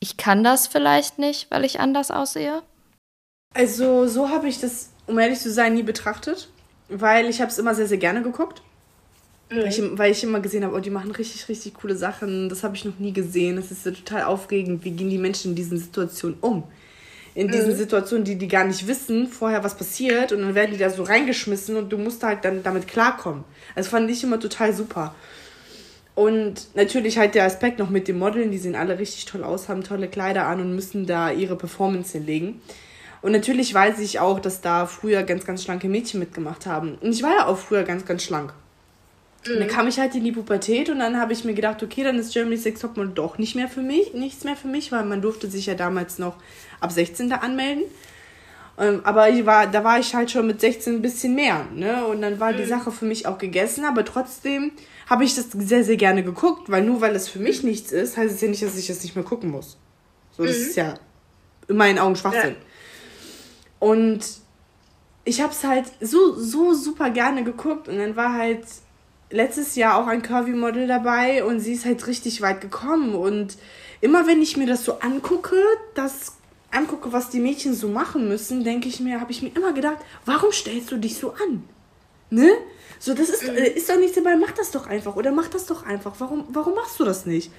[0.00, 2.62] ich kann das vielleicht nicht, weil ich anders aussehe?
[3.54, 6.48] Also so habe ich das, um ehrlich zu sein, nie betrachtet
[6.88, 8.62] weil ich habe es immer sehr, sehr gerne geguckt.
[9.50, 9.56] Mhm.
[9.56, 12.48] Weil, ich, weil, ich, immer gesehen habe, oh, die machen richtig, richtig coole Sachen.
[12.48, 13.56] Das habe ich noch nie gesehen.
[13.56, 14.84] Das ist ja total aufregend.
[14.84, 16.64] Wie gehen die Menschen in diesen Situationen um?
[17.34, 17.76] In diesen mhm.
[17.76, 21.02] Situationen, die die gar nicht wissen, vorher was passiert und dann werden die da so
[21.02, 23.44] reingeschmissen und du musst halt dann damit klarkommen.
[23.74, 25.14] Also fand ich immer total super.
[26.14, 29.68] Und natürlich halt der Aspekt noch mit den Modeln, die sehen alle richtig toll aus,
[29.68, 32.62] haben tolle Kleider an und müssen da ihre Performance hinlegen.
[33.26, 36.96] Und natürlich weiß ich auch, dass da früher ganz, ganz schlanke Mädchen mitgemacht haben.
[37.00, 38.54] Und ich war ja auch früher ganz, ganz schlank.
[39.44, 39.52] Mhm.
[39.52, 39.72] Und dann mhm.
[39.72, 42.32] kam ich halt in die Pubertät und dann habe ich mir gedacht, okay, dann ist
[42.32, 45.50] Germany's Next Topmodel doch nicht mehr für mich, nichts mehr für mich, weil man durfte
[45.50, 46.36] sich ja damals noch
[46.78, 47.82] ab 16 da anmelden.
[48.78, 52.06] Ähm, aber ich war, da war ich halt schon mit 16 ein bisschen mehr, ne?
[52.06, 52.58] Und dann war mhm.
[52.58, 54.70] die Sache für mich auch gegessen, aber trotzdem
[55.10, 58.16] habe ich das sehr, sehr gerne geguckt, weil nur weil es für mich nichts ist,
[58.16, 59.78] heißt es ja nicht, dass ich das nicht mehr gucken muss.
[60.30, 60.62] So, das mhm.
[60.62, 60.94] ist ja
[61.66, 62.54] in meinen Augen Schwachsinn.
[62.60, 62.65] Ja.
[63.86, 64.18] Und
[65.24, 67.86] ich habe es halt so, so super gerne geguckt.
[67.86, 68.64] Und dann war halt
[69.30, 73.14] letztes Jahr auch ein Curvy-Model dabei und sie ist halt richtig weit gekommen.
[73.14, 73.56] Und
[74.00, 75.54] immer wenn ich mir das so angucke,
[75.94, 76.32] das
[76.72, 79.98] angucke, was die Mädchen so machen müssen, denke ich mir, habe ich mir immer gedacht,
[80.24, 81.62] warum stellst du dich so an?
[82.28, 82.50] Ne?
[82.98, 85.66] So, das ist, äh, ist doch nichts dabei, mach das doch einfach oder mach das
[85.66, 86.16] doch einfach.
[86.18, 87.52] Warum, warum machst du das nicht?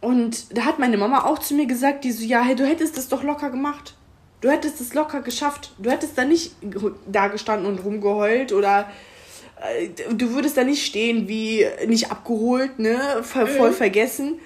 [0.00, 2.96] Und da hat meine Mama auch zu mir gesagt, die so, ja, hey, du hättest
[2.96, 3.96] das doch locker gemacht.
[4.42, 5.72] Du hättest es locker geschafft.
[5.78, 6.52] Du hättest da nicht
[7.06, 8.90] da gestanden und rumgeheult oder
[9.62, 13.74] äh, du würdest da nicht stehen wie nicht abgeholt, ne, voll, voll mhm.
[13.74, 14.40] vergessen.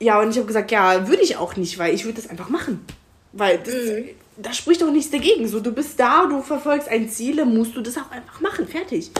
[0.00, 2.48] Ja, und ich habe gesagt, ja, würde ich auch nicht, weil ich würde das einfach
[2.48, 2.84] machen.
[3.32, 4.08] Weil das, mhm.
[4.36, 5.46] da spricht doch nichts dagegen.
[5.46, 9.12] So, du bist da, du verfolgst ein Ziel, musst du das auch einfach machen, fertig.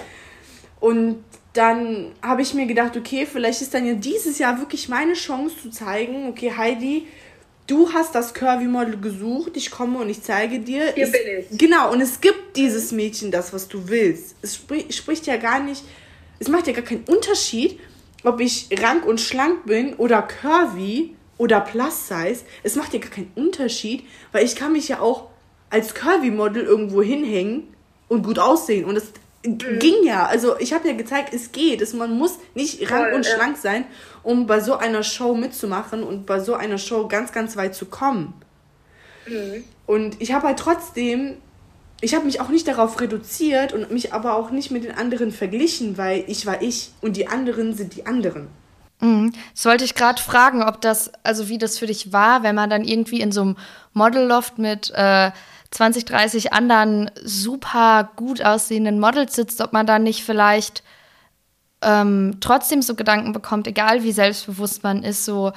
[0.80, 5.12] Und dann habe ich mir gedacht, okay, vielleicht ist dann ja dieses Jahr wirklich meine
[5.12, 7.06] Chance zu zeigen, okay, Heidi,
[7.70, 10.92] du hast das Curvy-Model gesucht, ich komme und ich zeige dir.
[10.94, 11.59] Hier es, bin ich.
[11.59, 14.35] Genau, und es gibt dieses Mädchen das, was du willst.
[14.42, 15.85] Es spricht, spricht ja gar nicht,
[16.40, 17.78] es macht ja gar keinen Unterschied,
[18.24, 22.44] ob ich rank und schlank bin oder curvy oder plus size.
[22.62, 25.28] Es macht ja gar keinen Unterschied, weil ich kann mich ja auch
[25.70, 27.74] als Curvy-Model irgendwo hinhängen
[28.09, 28.85] und gut aussehen.
[28.85, 29.12] Und es
[29.46, 29.78] mhm.
[29.78, 30.26] ging ja.
[30.26, 31.80] Also ich habe ja gezeigt, es geht.
[31.80, 33.85] Es, man muss nicht rank Voll, und schlank sein
[34.22, 37.87] um bei so einer Show mitzumachen und bei so einer Show ganz, ganz weit zu
[37.87, 38.35] kommen.
[39.26, 39.64] Mhm.
[39.87, 41.37] Und ich habe halt trotzdem,
[42.00, 45.33] ich habe mich auch nicht darauf reduziert und mich aber auch nicht mit den anderen
[45.33, 48.48] verglichen, weil ich war ich und die anderen sind die anderen.
[49.00, 49.33] Mhm.
[49.54, 52.70] Das wollte ich gerade fragen, ob das, also wie das für dich war, wenn man
[52.70, 53.56] dann irgendwie in so einem
[53.92, 55.30] Modelloft mit äh,
[55.70, 60.83] 20, 30 anderen super gut aussehenden Models sitzt, ob man dann nicht vielleicht
[61.83, 65.53] ähm, trotzdem so Gedanken bekommt, egal wie selbstbewusst man ist, so,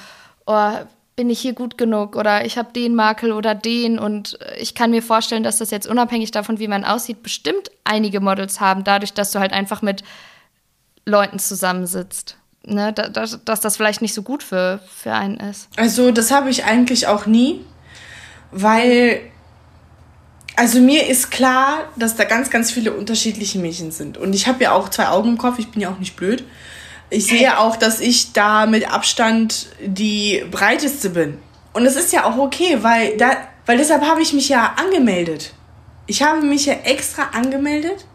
[0.46, 0.72] oh,
[1.16, 4.90] bin ich hier gut genug oder ich habe den Makel oder den und ich kann
[4.90, 9.14] mir vorstellen, dass das jetzt unabhängig davon, wie man aussieht, bestimmt einige Models haben, dadurch,
[9.14, 10.04] dass du halt einfach mit
[11.06, 12.38] Leuten zusammensitzt.
[12.66, 15.68] Ne, dass, dass das vielleicht nicht so gut für, für einen ist.
[15.76, 17.60] Also, das habe ich eigentlich auch nie,
[18.52, 19.20] weil,
[20.56, 24.18] also mir ist klar, dass da ganz, ganz viele unterschiedliche Mädchen sind.
[24.18, 26.44] Und ich habe ja auch zwei Augen im Kopf, ich bin ja auch nicht blöd
[27.14, 31.38] ich sehe auch, dass ich da mit Abstand die breiteste bin.
[31.74, 33.32] Und es ist ja auch okay, weil, da,
[33.66, 35.54] weil deshalb habe ich mich ja angemeldet.
[36.06, 38.06] Ich habe mich ja extra angemeldet,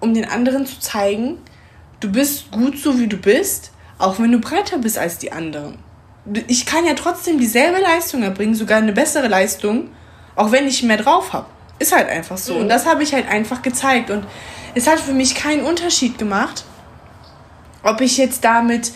[0.00, 1.38] um den anderen zu zeigen,
[2.00, 5.78] du bist gut so, wie du bist, auch wenn du breiter bist als die anderen.
[6.46, 9.88] Ich kann ja trotzdem dieselbe Leistung erbringen, sogar eine bessere Leistung,
[10.38, 11.46] auch wenn ich mehr drauf habe.
[11.80, 12.54] Ist halt einfach so.
[12.54, 14.10] Und das habe ich halt einfach gezeigt.
[14.10, 14.24] Und
[14.74, 16.64] es hat für mich keinen Unterschied gemacht,
[17.82, 18.92] ob ich jetzt damit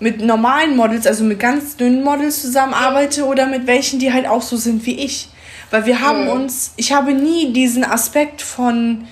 [0.00, 4.42] mit normalen Models, also mit ganz dünnen Models zusammenarbeite oder mit welchen, die halt auch
[4.42, 5.28] so sind wie ich.
[5.70, 6.30] Weil wir haben mhm.
[6.30, 9.06] uns, ich habe nie diesen Aspekt von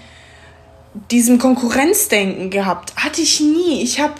[1.11, 2.94] diesem Konkurrenzdenken gehabt.
[2.97, 3.83] Hatte ich nie.
[3.83, 4.14] Ich habe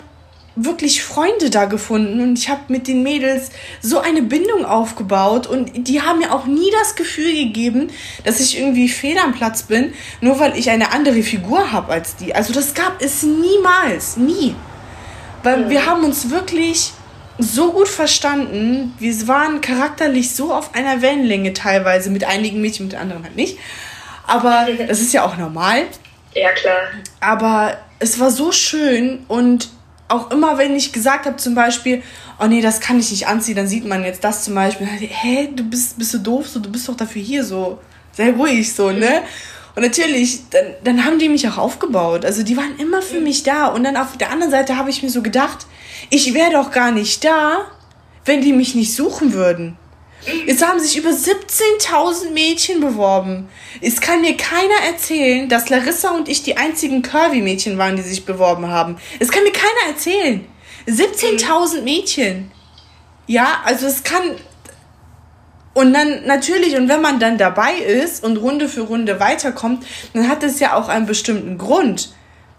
[0.55, 5.87] wirklich Freunde da gefunden und ich habe mit den Mädels so eine Bindung aufgebaut und
[5.87, 7.89] die haben mir auch nie das Gefühl gegeben,
[8.23, 12.15] dass ich irgendwie fehl am Platz bin, nur weil ich eine andere Figur habe als
[12.15, 12.33] die.
[12.33, 14.55] Also das gab es niemals, nie.
[15.43, 15.69] Weil ja.
[15.69, 16.93] wir haben uns wirklich
[17.37, 18.93] so gut verstanden.
[18.97, 23.59] Wir waren charakterlich so auf einer Wellenlänge teilweise, mit einigen Mädchen, mit anderen halt nicht.
[24.25, 25.83] Aber das ist ja auch normal.
[26.33, 26.79] Ja, klar.
[27.19, 29.69] Aber es war so schön und
[30.07, 32.03] auch immer, wenn ich gesagt habe, zum Beispiel,
[32.39, 34.87] oh nee, das kann ich nicht anziehen, dann sieht man jetzt das zum Beispiel.
[34.87, 37.79] Hä, du bist, bist du doof, so, du bist doch dafür hier so.
[38.11, 39.23] Sehr ruhig, so, ne?
[39.75, 42.23] Und natürlich, dann, dann haben die mich auch aufgebaut.
[42.23, 43.67] Also die waren immer für mich da.
[43.67, 45.65] Und dann auf der anderen Seite habe ich mir so gedacht,
[46.09, 47.65] ich wäre doch gar nicht da,
[48.23, 49.77] wenn die mich nicht suchen würden.
[50.47, 53.49] Es haben sich über 17.000 Mädchen beworben.
[53.81, 58.25] Es kann mir keiner erzählen, dass Larissa und ich die einzigen Curvy-Mädchen waren, die sich
[58.25, 58.97] beworben haben.
[59.19, 60.45] Es kann mir keiner erzählen.
[60.87, 62.51] 17.000 Mädchen.
[63.27, 64.21] Ja, also es kann,
[65.73, 70.29] und dann natürlich, und wenn man dann dabei ist und Runde für Runde weiterkommt, dann
[70.29, 72.13] hat es ja auch einen bestimmten Grund.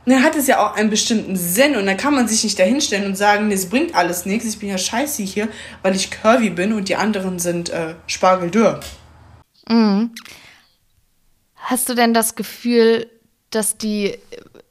[0.07, 3.07] Dann hat es ja auch einen bestimmten Sinn und dann kann man sich nicht dahinstellen
[3.07, 5.49] und sagen, nee, es bringt alles nichts, ich bin ja scheiße hier,
[5.83, 8.81] weil ich curvy bin und die anderen sind äh, spargeldürr.
[9.69, 10.15] Mhm.
[11.57, 13.11] Hast du denn das Gefühl,
[13.51, 14.17] dass die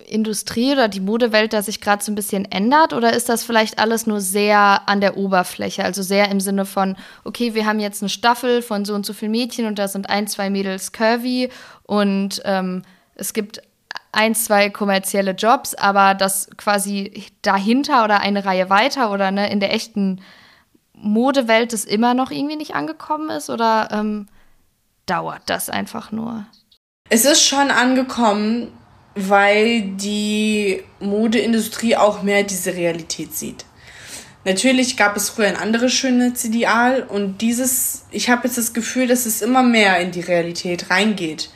[0.08, 2.93] Industrie oder die Modewelt da sich gerade so ein bisschen ändert?
[2.93, 5.84] Oder ist das vielleicht alles nur sehr an der Oberfläche?
[5.84, 9.13] Also sehr im Sinne von, okay, wir haben jetzt eine Staffel von so und so
[9.13, 11.50] vielen Mädchen und da sind ein, zwei Mädels curvy
[11.84, 12.84] und ähm,
[13.15, 13.62] es gibt
[14.15, 19.60] ein, zwei kommerzielle Jobs, aber das quasi dahinter oder eine Reihe weiter oder ne, in
[19.60, 20.21] der echten
[20.93, 23.49] Modewelt das immer noch irgendwie nicht angekommen ist?
[23.49, 24.28] Oder ähm,
[25.06, 26.45] dauert das einfach nur?
[27.10, 28.71] Es ist schon angekommen,
[29.13, 33.65] weil die Modeindustrie auch mehr diese Realität sieht.
[34.43, 36.47] Natürlich gab es früher ein anderes schönes
[37.10, 41.49] und dieses, ich habe jetzt das Gefühl, dass es immer mehr in die Realität reingeht.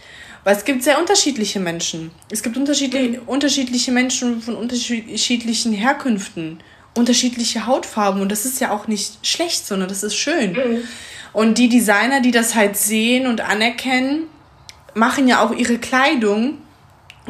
[0.50, 2.10] Weil es gibt sehr unterschiedliche Menschen.
[2.32, 6.58] Es gibt unterschiedliche, unterschiedliche Menschen von unterschiedlichen Herkünften,
[6.96, 10.54] unterschiedliche Hautfarben und das ist ja auch nicht schlecht, sondern das ist schön.
[10.54, 10.84] Mhm.
[11.34, 14.24] Und die Designer, die das halt sehen und anerkennen,
[14.96, 16.58] machen ja auch ihre Kleidung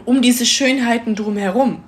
[0.06, 1.84] um diese Schönheiten drumherum.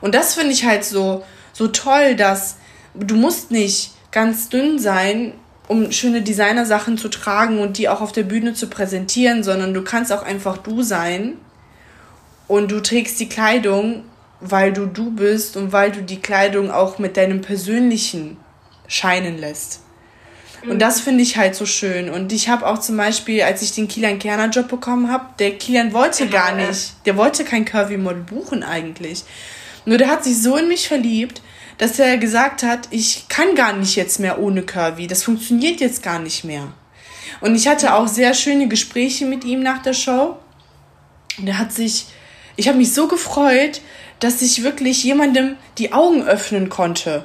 [0.00, 2.56] Und das finde ich halt so, so toll, dass
[2.96, 5.34] du musst nicht ganz dünn sein,
[5.70, 9.82] um schöne Designersachen zu tragen und die auch auf der Bühne zu präsentieren, sondern du
[9.82, 11.34] kannst auch einfach du sein
[12.48, 14.02] und du trägst die Kleidung,
[14.40, 18.36] weil du du bist und weil du die Kleidung auch mit deinem persönlichen
[18.88, 19.82] scheinen lässt.
[20.68, 22.10] Und das finde ich halt so schön.
[22.10, 25.52] Und ich habe auch zum Beispiel, als ich den Kilian Kerner Job bekommen habe, der
[25.52, 29.22] Kilian wollte gar nicht, der wollte kein Curvy Model buchen eigentlich.
[29.84, 31.40] Nur der hat sich so in mich verliebt,
[31.80, 35.06] dass er gesagt hat, ich kann gar nicht jetzt mehr ohne Curvy.
[35.06, 36.68] Das funktioniert jetzt gar nicht mehr.
[37.40, 40.36] Und ich hatte auch sehr schöne Gespräche mit ihm nach der Show.
[41.38, 42.06] Und er hat sich,
[42.56, 43.80] ich habe mich so gefreut,
[44.18, 47.24] dass ich wirklich jemandem die Augen öffnen konnte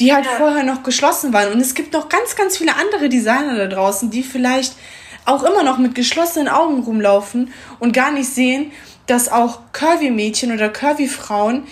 [0.00, 0.32] die halt ja.
[0.32, 1.52] vorher noch geschlossen waren.
[1.52, 4.74] Und es gibt noch ganz, ganz viele andere Designer da draußen, die vielleicht
[5.24, 8.72] auch immer noch mit geschlossenen Augen rumlaufen und gar nicht sehen,
[9.06, 11.64] dass auch Curvy-Mädchen oder Curvy-Frauen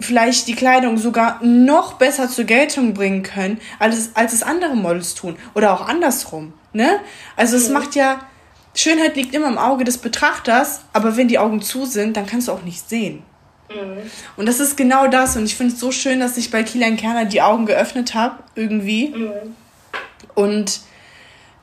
[0.00, 5.14] vielleicht die Kleidung sogar noch besser zur Geltung bringen können, als, als es andere Models
[5.14, 5.36] tun.
[5.54, 6.52] Oder auch andersrum.
[6.72, 7.00] Ne?
[7.36, 8.20] Also es macht ja
[8.74, 12.46] Schönheit liegt immer im Auge des Betrachters, aber wenn die Augen zu sind, dann kannst
[12.46, 13.24] du auch nicht sehen.
[13.68, 13.98] Mhm.
[14.36, 15.36] Und das ist genau das.
[15.36, 18.36] Und ich finde es so schön, dass ich bei Kilian Kerner die Augen geöffnet habe,
[18.54, 19.08] irgendwie.
[19.08, 19.56] Mhm.
[20.34, 20.80] Und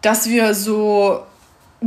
[0.01, 1.23] dass wir so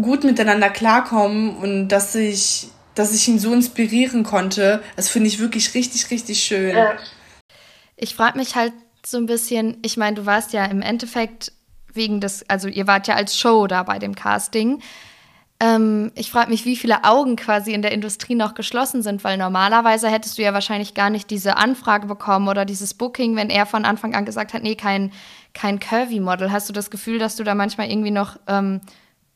[0.00, 5.38] gut miteinander klarkommen und dass ich, dass ich ihn so inspirieren konnte, das finde ich
[5.38, 6.76] wirklich richtig, richtig schön.
[6.76, 6.94] Ja.
[7.96, 8.72] Ich frage mich halt
[9.06, 11.52] so ein bisschen, ich meine, du warst ja im Endeffekt
[11.92, 14.82] wegen des, also ihr wart ja als Show da bei dem Casting.
[15.60, 19.36] Ähm, ich frage mich, wie viele Augen quasi in der Industrie noch geschlossen sind, weil
[19.36, 23.66] normalerweise hättest du ja wahrscheinlich gar nicht diese Anfrage bekommen oder dieses Booking, wenn er
[23.66, 25.12] von Anfang an gesagt hat, nee, kein,
[25.54, 26.50] kein Curvy-Model.
[26.50, 28.80] Hast du das Gefühl, dass du da manchmal irgendwie noch ähm,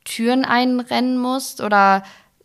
[0.05, 2.03] Türen einrennen musst oder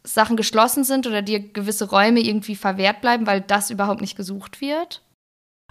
[0.08, 4.62] Sachen geschlossen sind oder dir gewisse Räume irgendwie verwehrt bleiben, weil das überhaupt nicht gesucht
[4.62, 5.02] wird?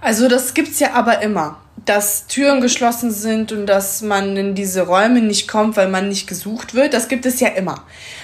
[0.03, 4.83] Also das gibt's ja aber immer, dass Türen geschlossen sind und dass man in diese
[4.83, 6.92] Räume nicht kommt, weil man nicht gesucht wird.
[6.92, 7.83] Das gibt es ja immer.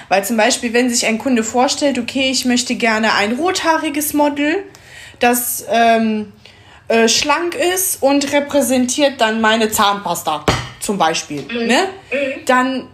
[0.08, 4.64] Weil zum Beispiel, wenn sich ein Kunde vorstellt, okay, ich möchte gerne ein rothaariges Model,
[5.18, 6.32] das ähm,
[6.88, 10.44] äh, schlank ist und repräsentiert dann meine Zahnpasta
[10.78, 11.66] zum Beispiel, mhm.
[11.66, 11.88] ne?
[12.10, 12.44] Mhm.
[12.44, 12.88] Dann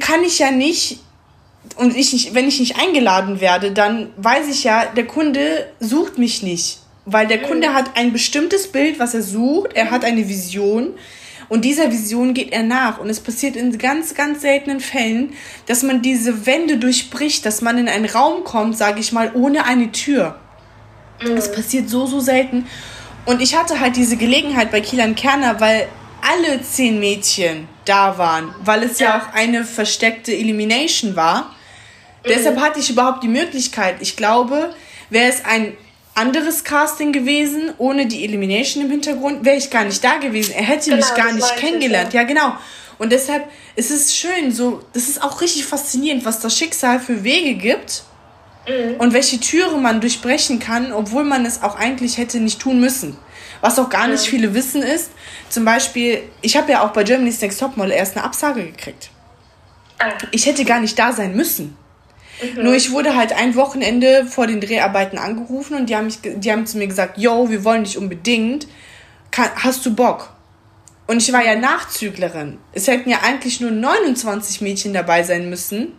[0.00, 1.00] kann ich ja nicht
[1.78, 6.18] und ich nicht, wenn ich nicht eingeladen werde, dann weiß ich ja, der Kunde sucht
[6.18, 7.74] mich nicht weil der Kunde mhm.
[7.74, 10.92] hat ein bestimmtes Bild, was er sucht, er hat eine Vision
[11.48, 12.98] und dieser Vision geht er nach.
[12.98, 15.32] Und es passiert in ganz, ganz seltenen Fällen,
[15.66, 19.64] dass man diese Wände durchbricht, dass man in einen Raum kommt, sage ich mal, ohne
[19.64, 20.38] eine Tür.
[21.22, 21.36] Mhm.
[21.36, 22.66] Das passiert so, so selten.
[23.24, 25.88] Und ich hatte halt diese Gelegenheit bei Kielan Kerner, weil
[26.20, 31.54] alle zehn Mädchen da waren, weil es ja, ja auch eine versteckte Elimination war.
[32.28, 32.34] Mhm.
[32.34, 33.96] Deshalb hatte ich überhaupt die Möglichkeit.
[34.00, 34.74] Ich glaube,
[35.10, 35.76] wäre es ein
[36.14, 40.52] anderes Casting gewesen, ohne die Elimination im Hintergrund, wäre ich gar nicht da gewesen.
[40.54, 42.12] Er hätte genau, mich gar nicht kennengelernt.
[42.12, 42.22] Ja.
[42.22, 42.56] ja, genau.
[42.98, 47.22] Und deshalb ist es schön, so, das ist auch richtig faszinierend, was das Schicksal für
[47.22, 48.02] Wege gibt
[48.68, 48.96] mhm.
[48.98, 53.16] und welche Türe man durchbrechen kann, obwohl man es auch eigentlich hätte nicht tun müssen.
[53.60, 54.30] Was auch gar nicht mhm.
[54.30, 55.10] viele wissen ist,
[55.48, 59.10] zum Beispiel, ich habe ja auch bei Germany's Next Topmodel erst eine Absage gekriegt.
[59.98, 60.12] Ah.
[60.32, 61.76] Ich hätte gar nicht da sein müssen.
[62.42, 62.64] Mhm.
[62.64, 66.52] Nur ich wurde halt ein Wochenende vor den Dreharbeiten angerufen und die haben, mich, die
[66.52, 68.66] haben zu mir gesagt, yo, wir wollen dich unbedingt.
[69.30, 70.30] Kann, hast du Bock?
[71.06, 72.58] Und ich war ja Nachzüglerin.
[72.72, 75.92] Es hätten ja eigentlich nur 29 Mädchen dabei sein müssen,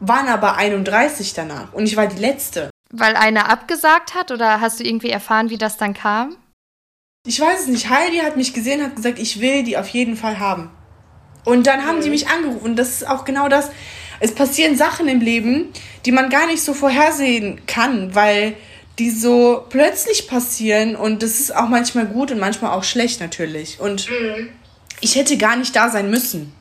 [0.00, 1.72] waren aber 31 danach.
[1.72, 2.70] Und ich war die Letzte.
[2.90, 6.36] Weil einer abgesagt hat oder hast du irgendwie erfahren, wie das dann kam?
[7.26, 7.90] Ich weiß es nicht.
[7.90, 10.70] Heidi hat mich gesehen, hat gesagt, ich will die auf jeden Fall haben.
[11.44, 12.02] Und dann haben mhm.
[12.02, 12.64] die mich angerufen.
[12.64, 13.70] Und das ist auch genau das
[14.20, 15.68] es passieren Sachen im Leben,
[16.04, 18.54] die man gar nicht so vorhersehen kann, weil
[18.98, 23.78] die so plötzlich passieren und das ist auch manchmal gut und manchmal auch schlecht natürlich.
[23.80, 24.48] Und mhm.
[25.00, 26.52] ich hätte gar nicht da sein müssen.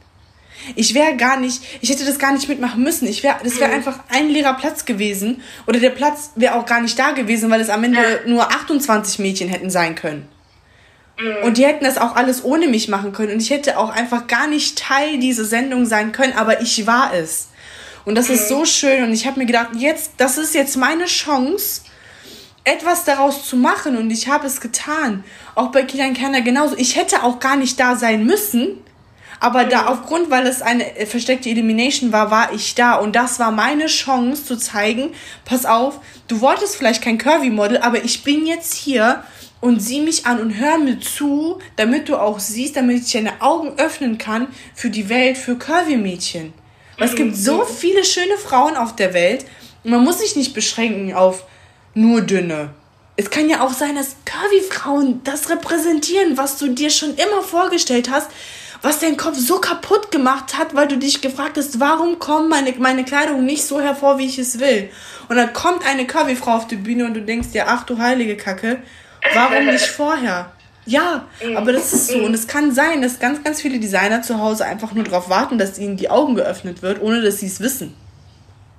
[0.76, 3.08] Ich wäre gar nicht, ich hätte das gar nicht mitmachen müssen.
[3.08, 3.76] Ich wäre, das wäre mhm.
[3.76, 7.62] einfach ein leerer Platz gewesen oder der Platz wäre auch gar nicht da gewesen, weil
[7.62, 8.30] es am Ende ja.
[8.30, 10.28] nur 28 Mädchen hätten sein können.
[11.20, 11.44] Mhm.
[11.44, 13.34] Und die hätten das auch alles ohne mich machen können.
[13.34, 17.14] Und ich hätte auch einfach gar nicht Teil dieser Sendung sein können, aber ich war
[17.14, 17.50] es.
[18.06, 19.04] Und das ist so schön.
[19.04, 21.82] Und ich habe mir gedacht, jetzt, das ist jetzt meine Chance,
[22.64, 23.98] etwas daraus zu machen.
[23.98, 25.24] Und ich habe es getan.
[25.56, 26.78] Auch bei Kilian Kerner genauso.
[26.78, 28.78] Ich hätte auch gar nicht da sein müssen.
[29.40, 29.88] Aber da mhm.
[29.90, 32.96] aufgrund, weil es eine versteckte Elimination war, war ich da.
[32.96, 35.12] Und das war meine Chance zu zeigen,
[35.46, 39.24] pass auf, du wolltest vielleicht kein Curvy-Model, aber ich bin jetzt hier
[39.60, 43.42] und sieh mich an und hör mir zu, damit du auch siehst, damit ich deine
[43.42, 46.54] Augen öffnen kann für die Welt, für Curvy-Mädchen.
[46.98, 49.46] Weil es gibt so viele schöne Frauen auf der Welt.
[49.84, 51.46] Man muss sich nicht beschränken auf
[51.94, 52.72] nur dünne.
[53.16, 58.12] Es kann ja auch sein, dass Curvy-Frauen das repräsentieren, was du dir schon immer vorgestellt
[58.12, 58.30] hast,
[58.84, 62.72] was dein Kopf so kaputt gemacht hat, weil du dich gefragt hast, warum kommt meine,
[62.78, 64.90] meine Kleidung nicht so hervor, wie ich es will.
[65.30, 68.38] Und dann kommt eine Curvy-Frau auf die Bühne und du denkst dir, ach du heilige
[68.38, 68.84] Kacke,
[69.34, 70.52] warum nicht vorher?
[70.86, 72.20] Ja, aber das ist so.
[72.20, 75.58] Und es kann sein, dass ganz, ganz viele Designer zu Hause einfach nur darauf warten,
[75.58, 77.94] dass ihnen die Augen geöffnet wird, ohne dass sie es wissen.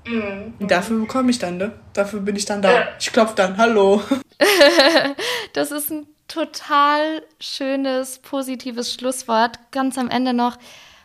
[0.07, 0.55] Mhm.
[0.59, 1.73] Und dafür bekomme ich dann, ne?
[1.93, 2.89] Dafür bin ich dann da.
[2.99, 3.59] Ich klopfe dann.
[3.59, 4.03] Hallo.
[5.53, 9.59] das ist ein total schönes, positives Schlusswort.
[9.71, 10.57] Ganz am Ende noch.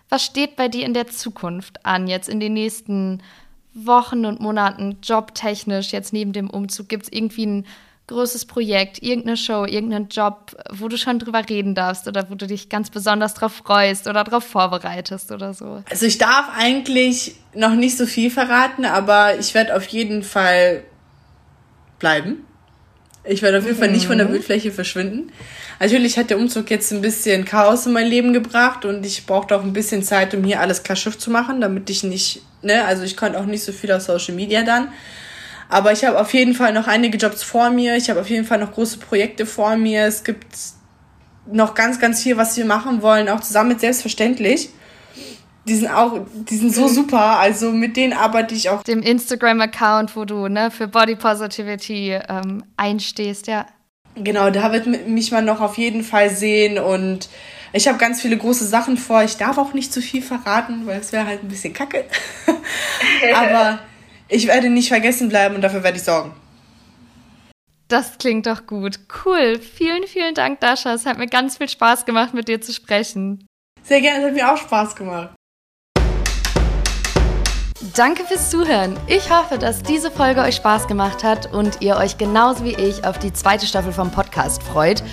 [0.09, 3.21] Was steht bei dir in der Zukunft an, jetzt in den nächsten
[3.73, 6.87] Wochen und Monaten, jobtechnisch, jetzt neben dem Umzug?
[6.87, 7.65] Gibt es irgendwie ein
[8.13, 12.47] großes Projekt, irgendeine Show, irgendeinen Job, wo du schon drüber reden darfst oder wo du
[12.47, 15.83] dich ganz besonders drauf freust oder darauf vorbereitest oder so?
[15.89, 20.83] Also ich darf eigentlich noch nicht so viel verraten, aber ich werde auf jeden Fall
[21.99, 22.45] bleiben.
[23.25, 24.33] Ich werde auf jeden Fall nicht von der mhm.
[24.33, 25.31] Bildfläche verschwinden.
[25.79, 29.55] Natürlich hat der Umzug jetzt ein bisschen Chaos in mein Leben gebracht und ich brauchte
[29.55, 32.85] auch ein bisschen Zeit, um hier alles klar Schiff zu machen, damit ich nicht, ne,
[32.85, 34.89] also ich konnte auch nicht so viel auf Social Media dann.
[35.73, 37.95] Aber ich habe auf jeden Fall noch einige Jobs vor mir.
[37.95, 40.05] Ich habe auf jeden Fall noch große Projekte vor mir.
[40.05, 40.45] Es gibt
[41.51, 44.69] noch ganz, ganz viel, was wir machen wollen, auch zusammen mit Selbstverständlich.
[45.67, 46.89] Die sind auch, die sind so mhm.
[46.89, 47.39] super.
[47.39, 48.83] Also mit denen arbeite ich auch.
[48.83, 53.65] Dem Instagram-Account, wo du ne, für Body Positivity ähm, einstehst, ja.
[54.15, 57.29] Genau, da wird mich man noch auf jeden Fall sehen und
[57.71, 59.23] ich habe ganz viele große Sachen vor.
[59.23, 62.05] Ich darf auch nicht zu viel verraten, weil es wäre halt ein bisschen kacke.
[63.35, 63.79] Aber
[64.27, 66.33] ich werde nicht vergessen bleiben und dafür werde ich sorgen.
[67.87, 68.99] Das klingt doch gut.
[69.23, 69.59] Cool.
[69.59, 70.93] Vielen, vielen Dank, Dasha.
[70.93, 73.45] Es hat mir ganz viel Spaß gemacht, mit dir zu sprechen.
[73.83, 75.35] Sehr gerne, es hat mir auch Spaß gemacht.
[77.95, 78.97] Danke fürs Zuhören.
[79.07, 83.05] Ich hoffe, dass diese Folge euch Spaß gemacht hat und ihr euch genauso wie ich
[83.05, 85.03] auf die zweite Staffel vom Podcast freut.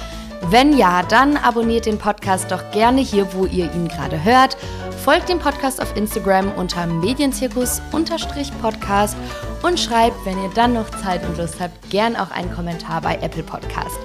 [0.49, 4.57] Wenn ja, dann abonniert den Podcast doch gerne hier, wo ihr ihn gerade hört.
[5.05, 9.17] Folgt dem Podcast auf Instagram unter Medienzirkus-Podcast
[9.63, 13.17] und schreibt, wenn ihr dann noch Zeit und Lust habt, gern auch einen Kommentar bei
[13.17, 13.99] Apple Podcast.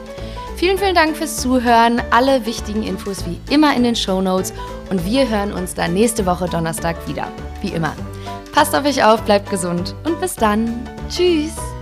[0.55, 2.01] Vielen, vielen Dank fürs Zuhören.
[2.11, 4.53] Alle wichtigen Infos wie immer in den Show Notes
[4.89, 7.27] und wir hören uns dann nächste Woche Donnerstag wieder.
[7.61, 7.93] Wie immer.
[8.53, 10.87] Passt auf euch auf, bleibt gesund und bis dann.
[11.09, 11.74] Tschüss.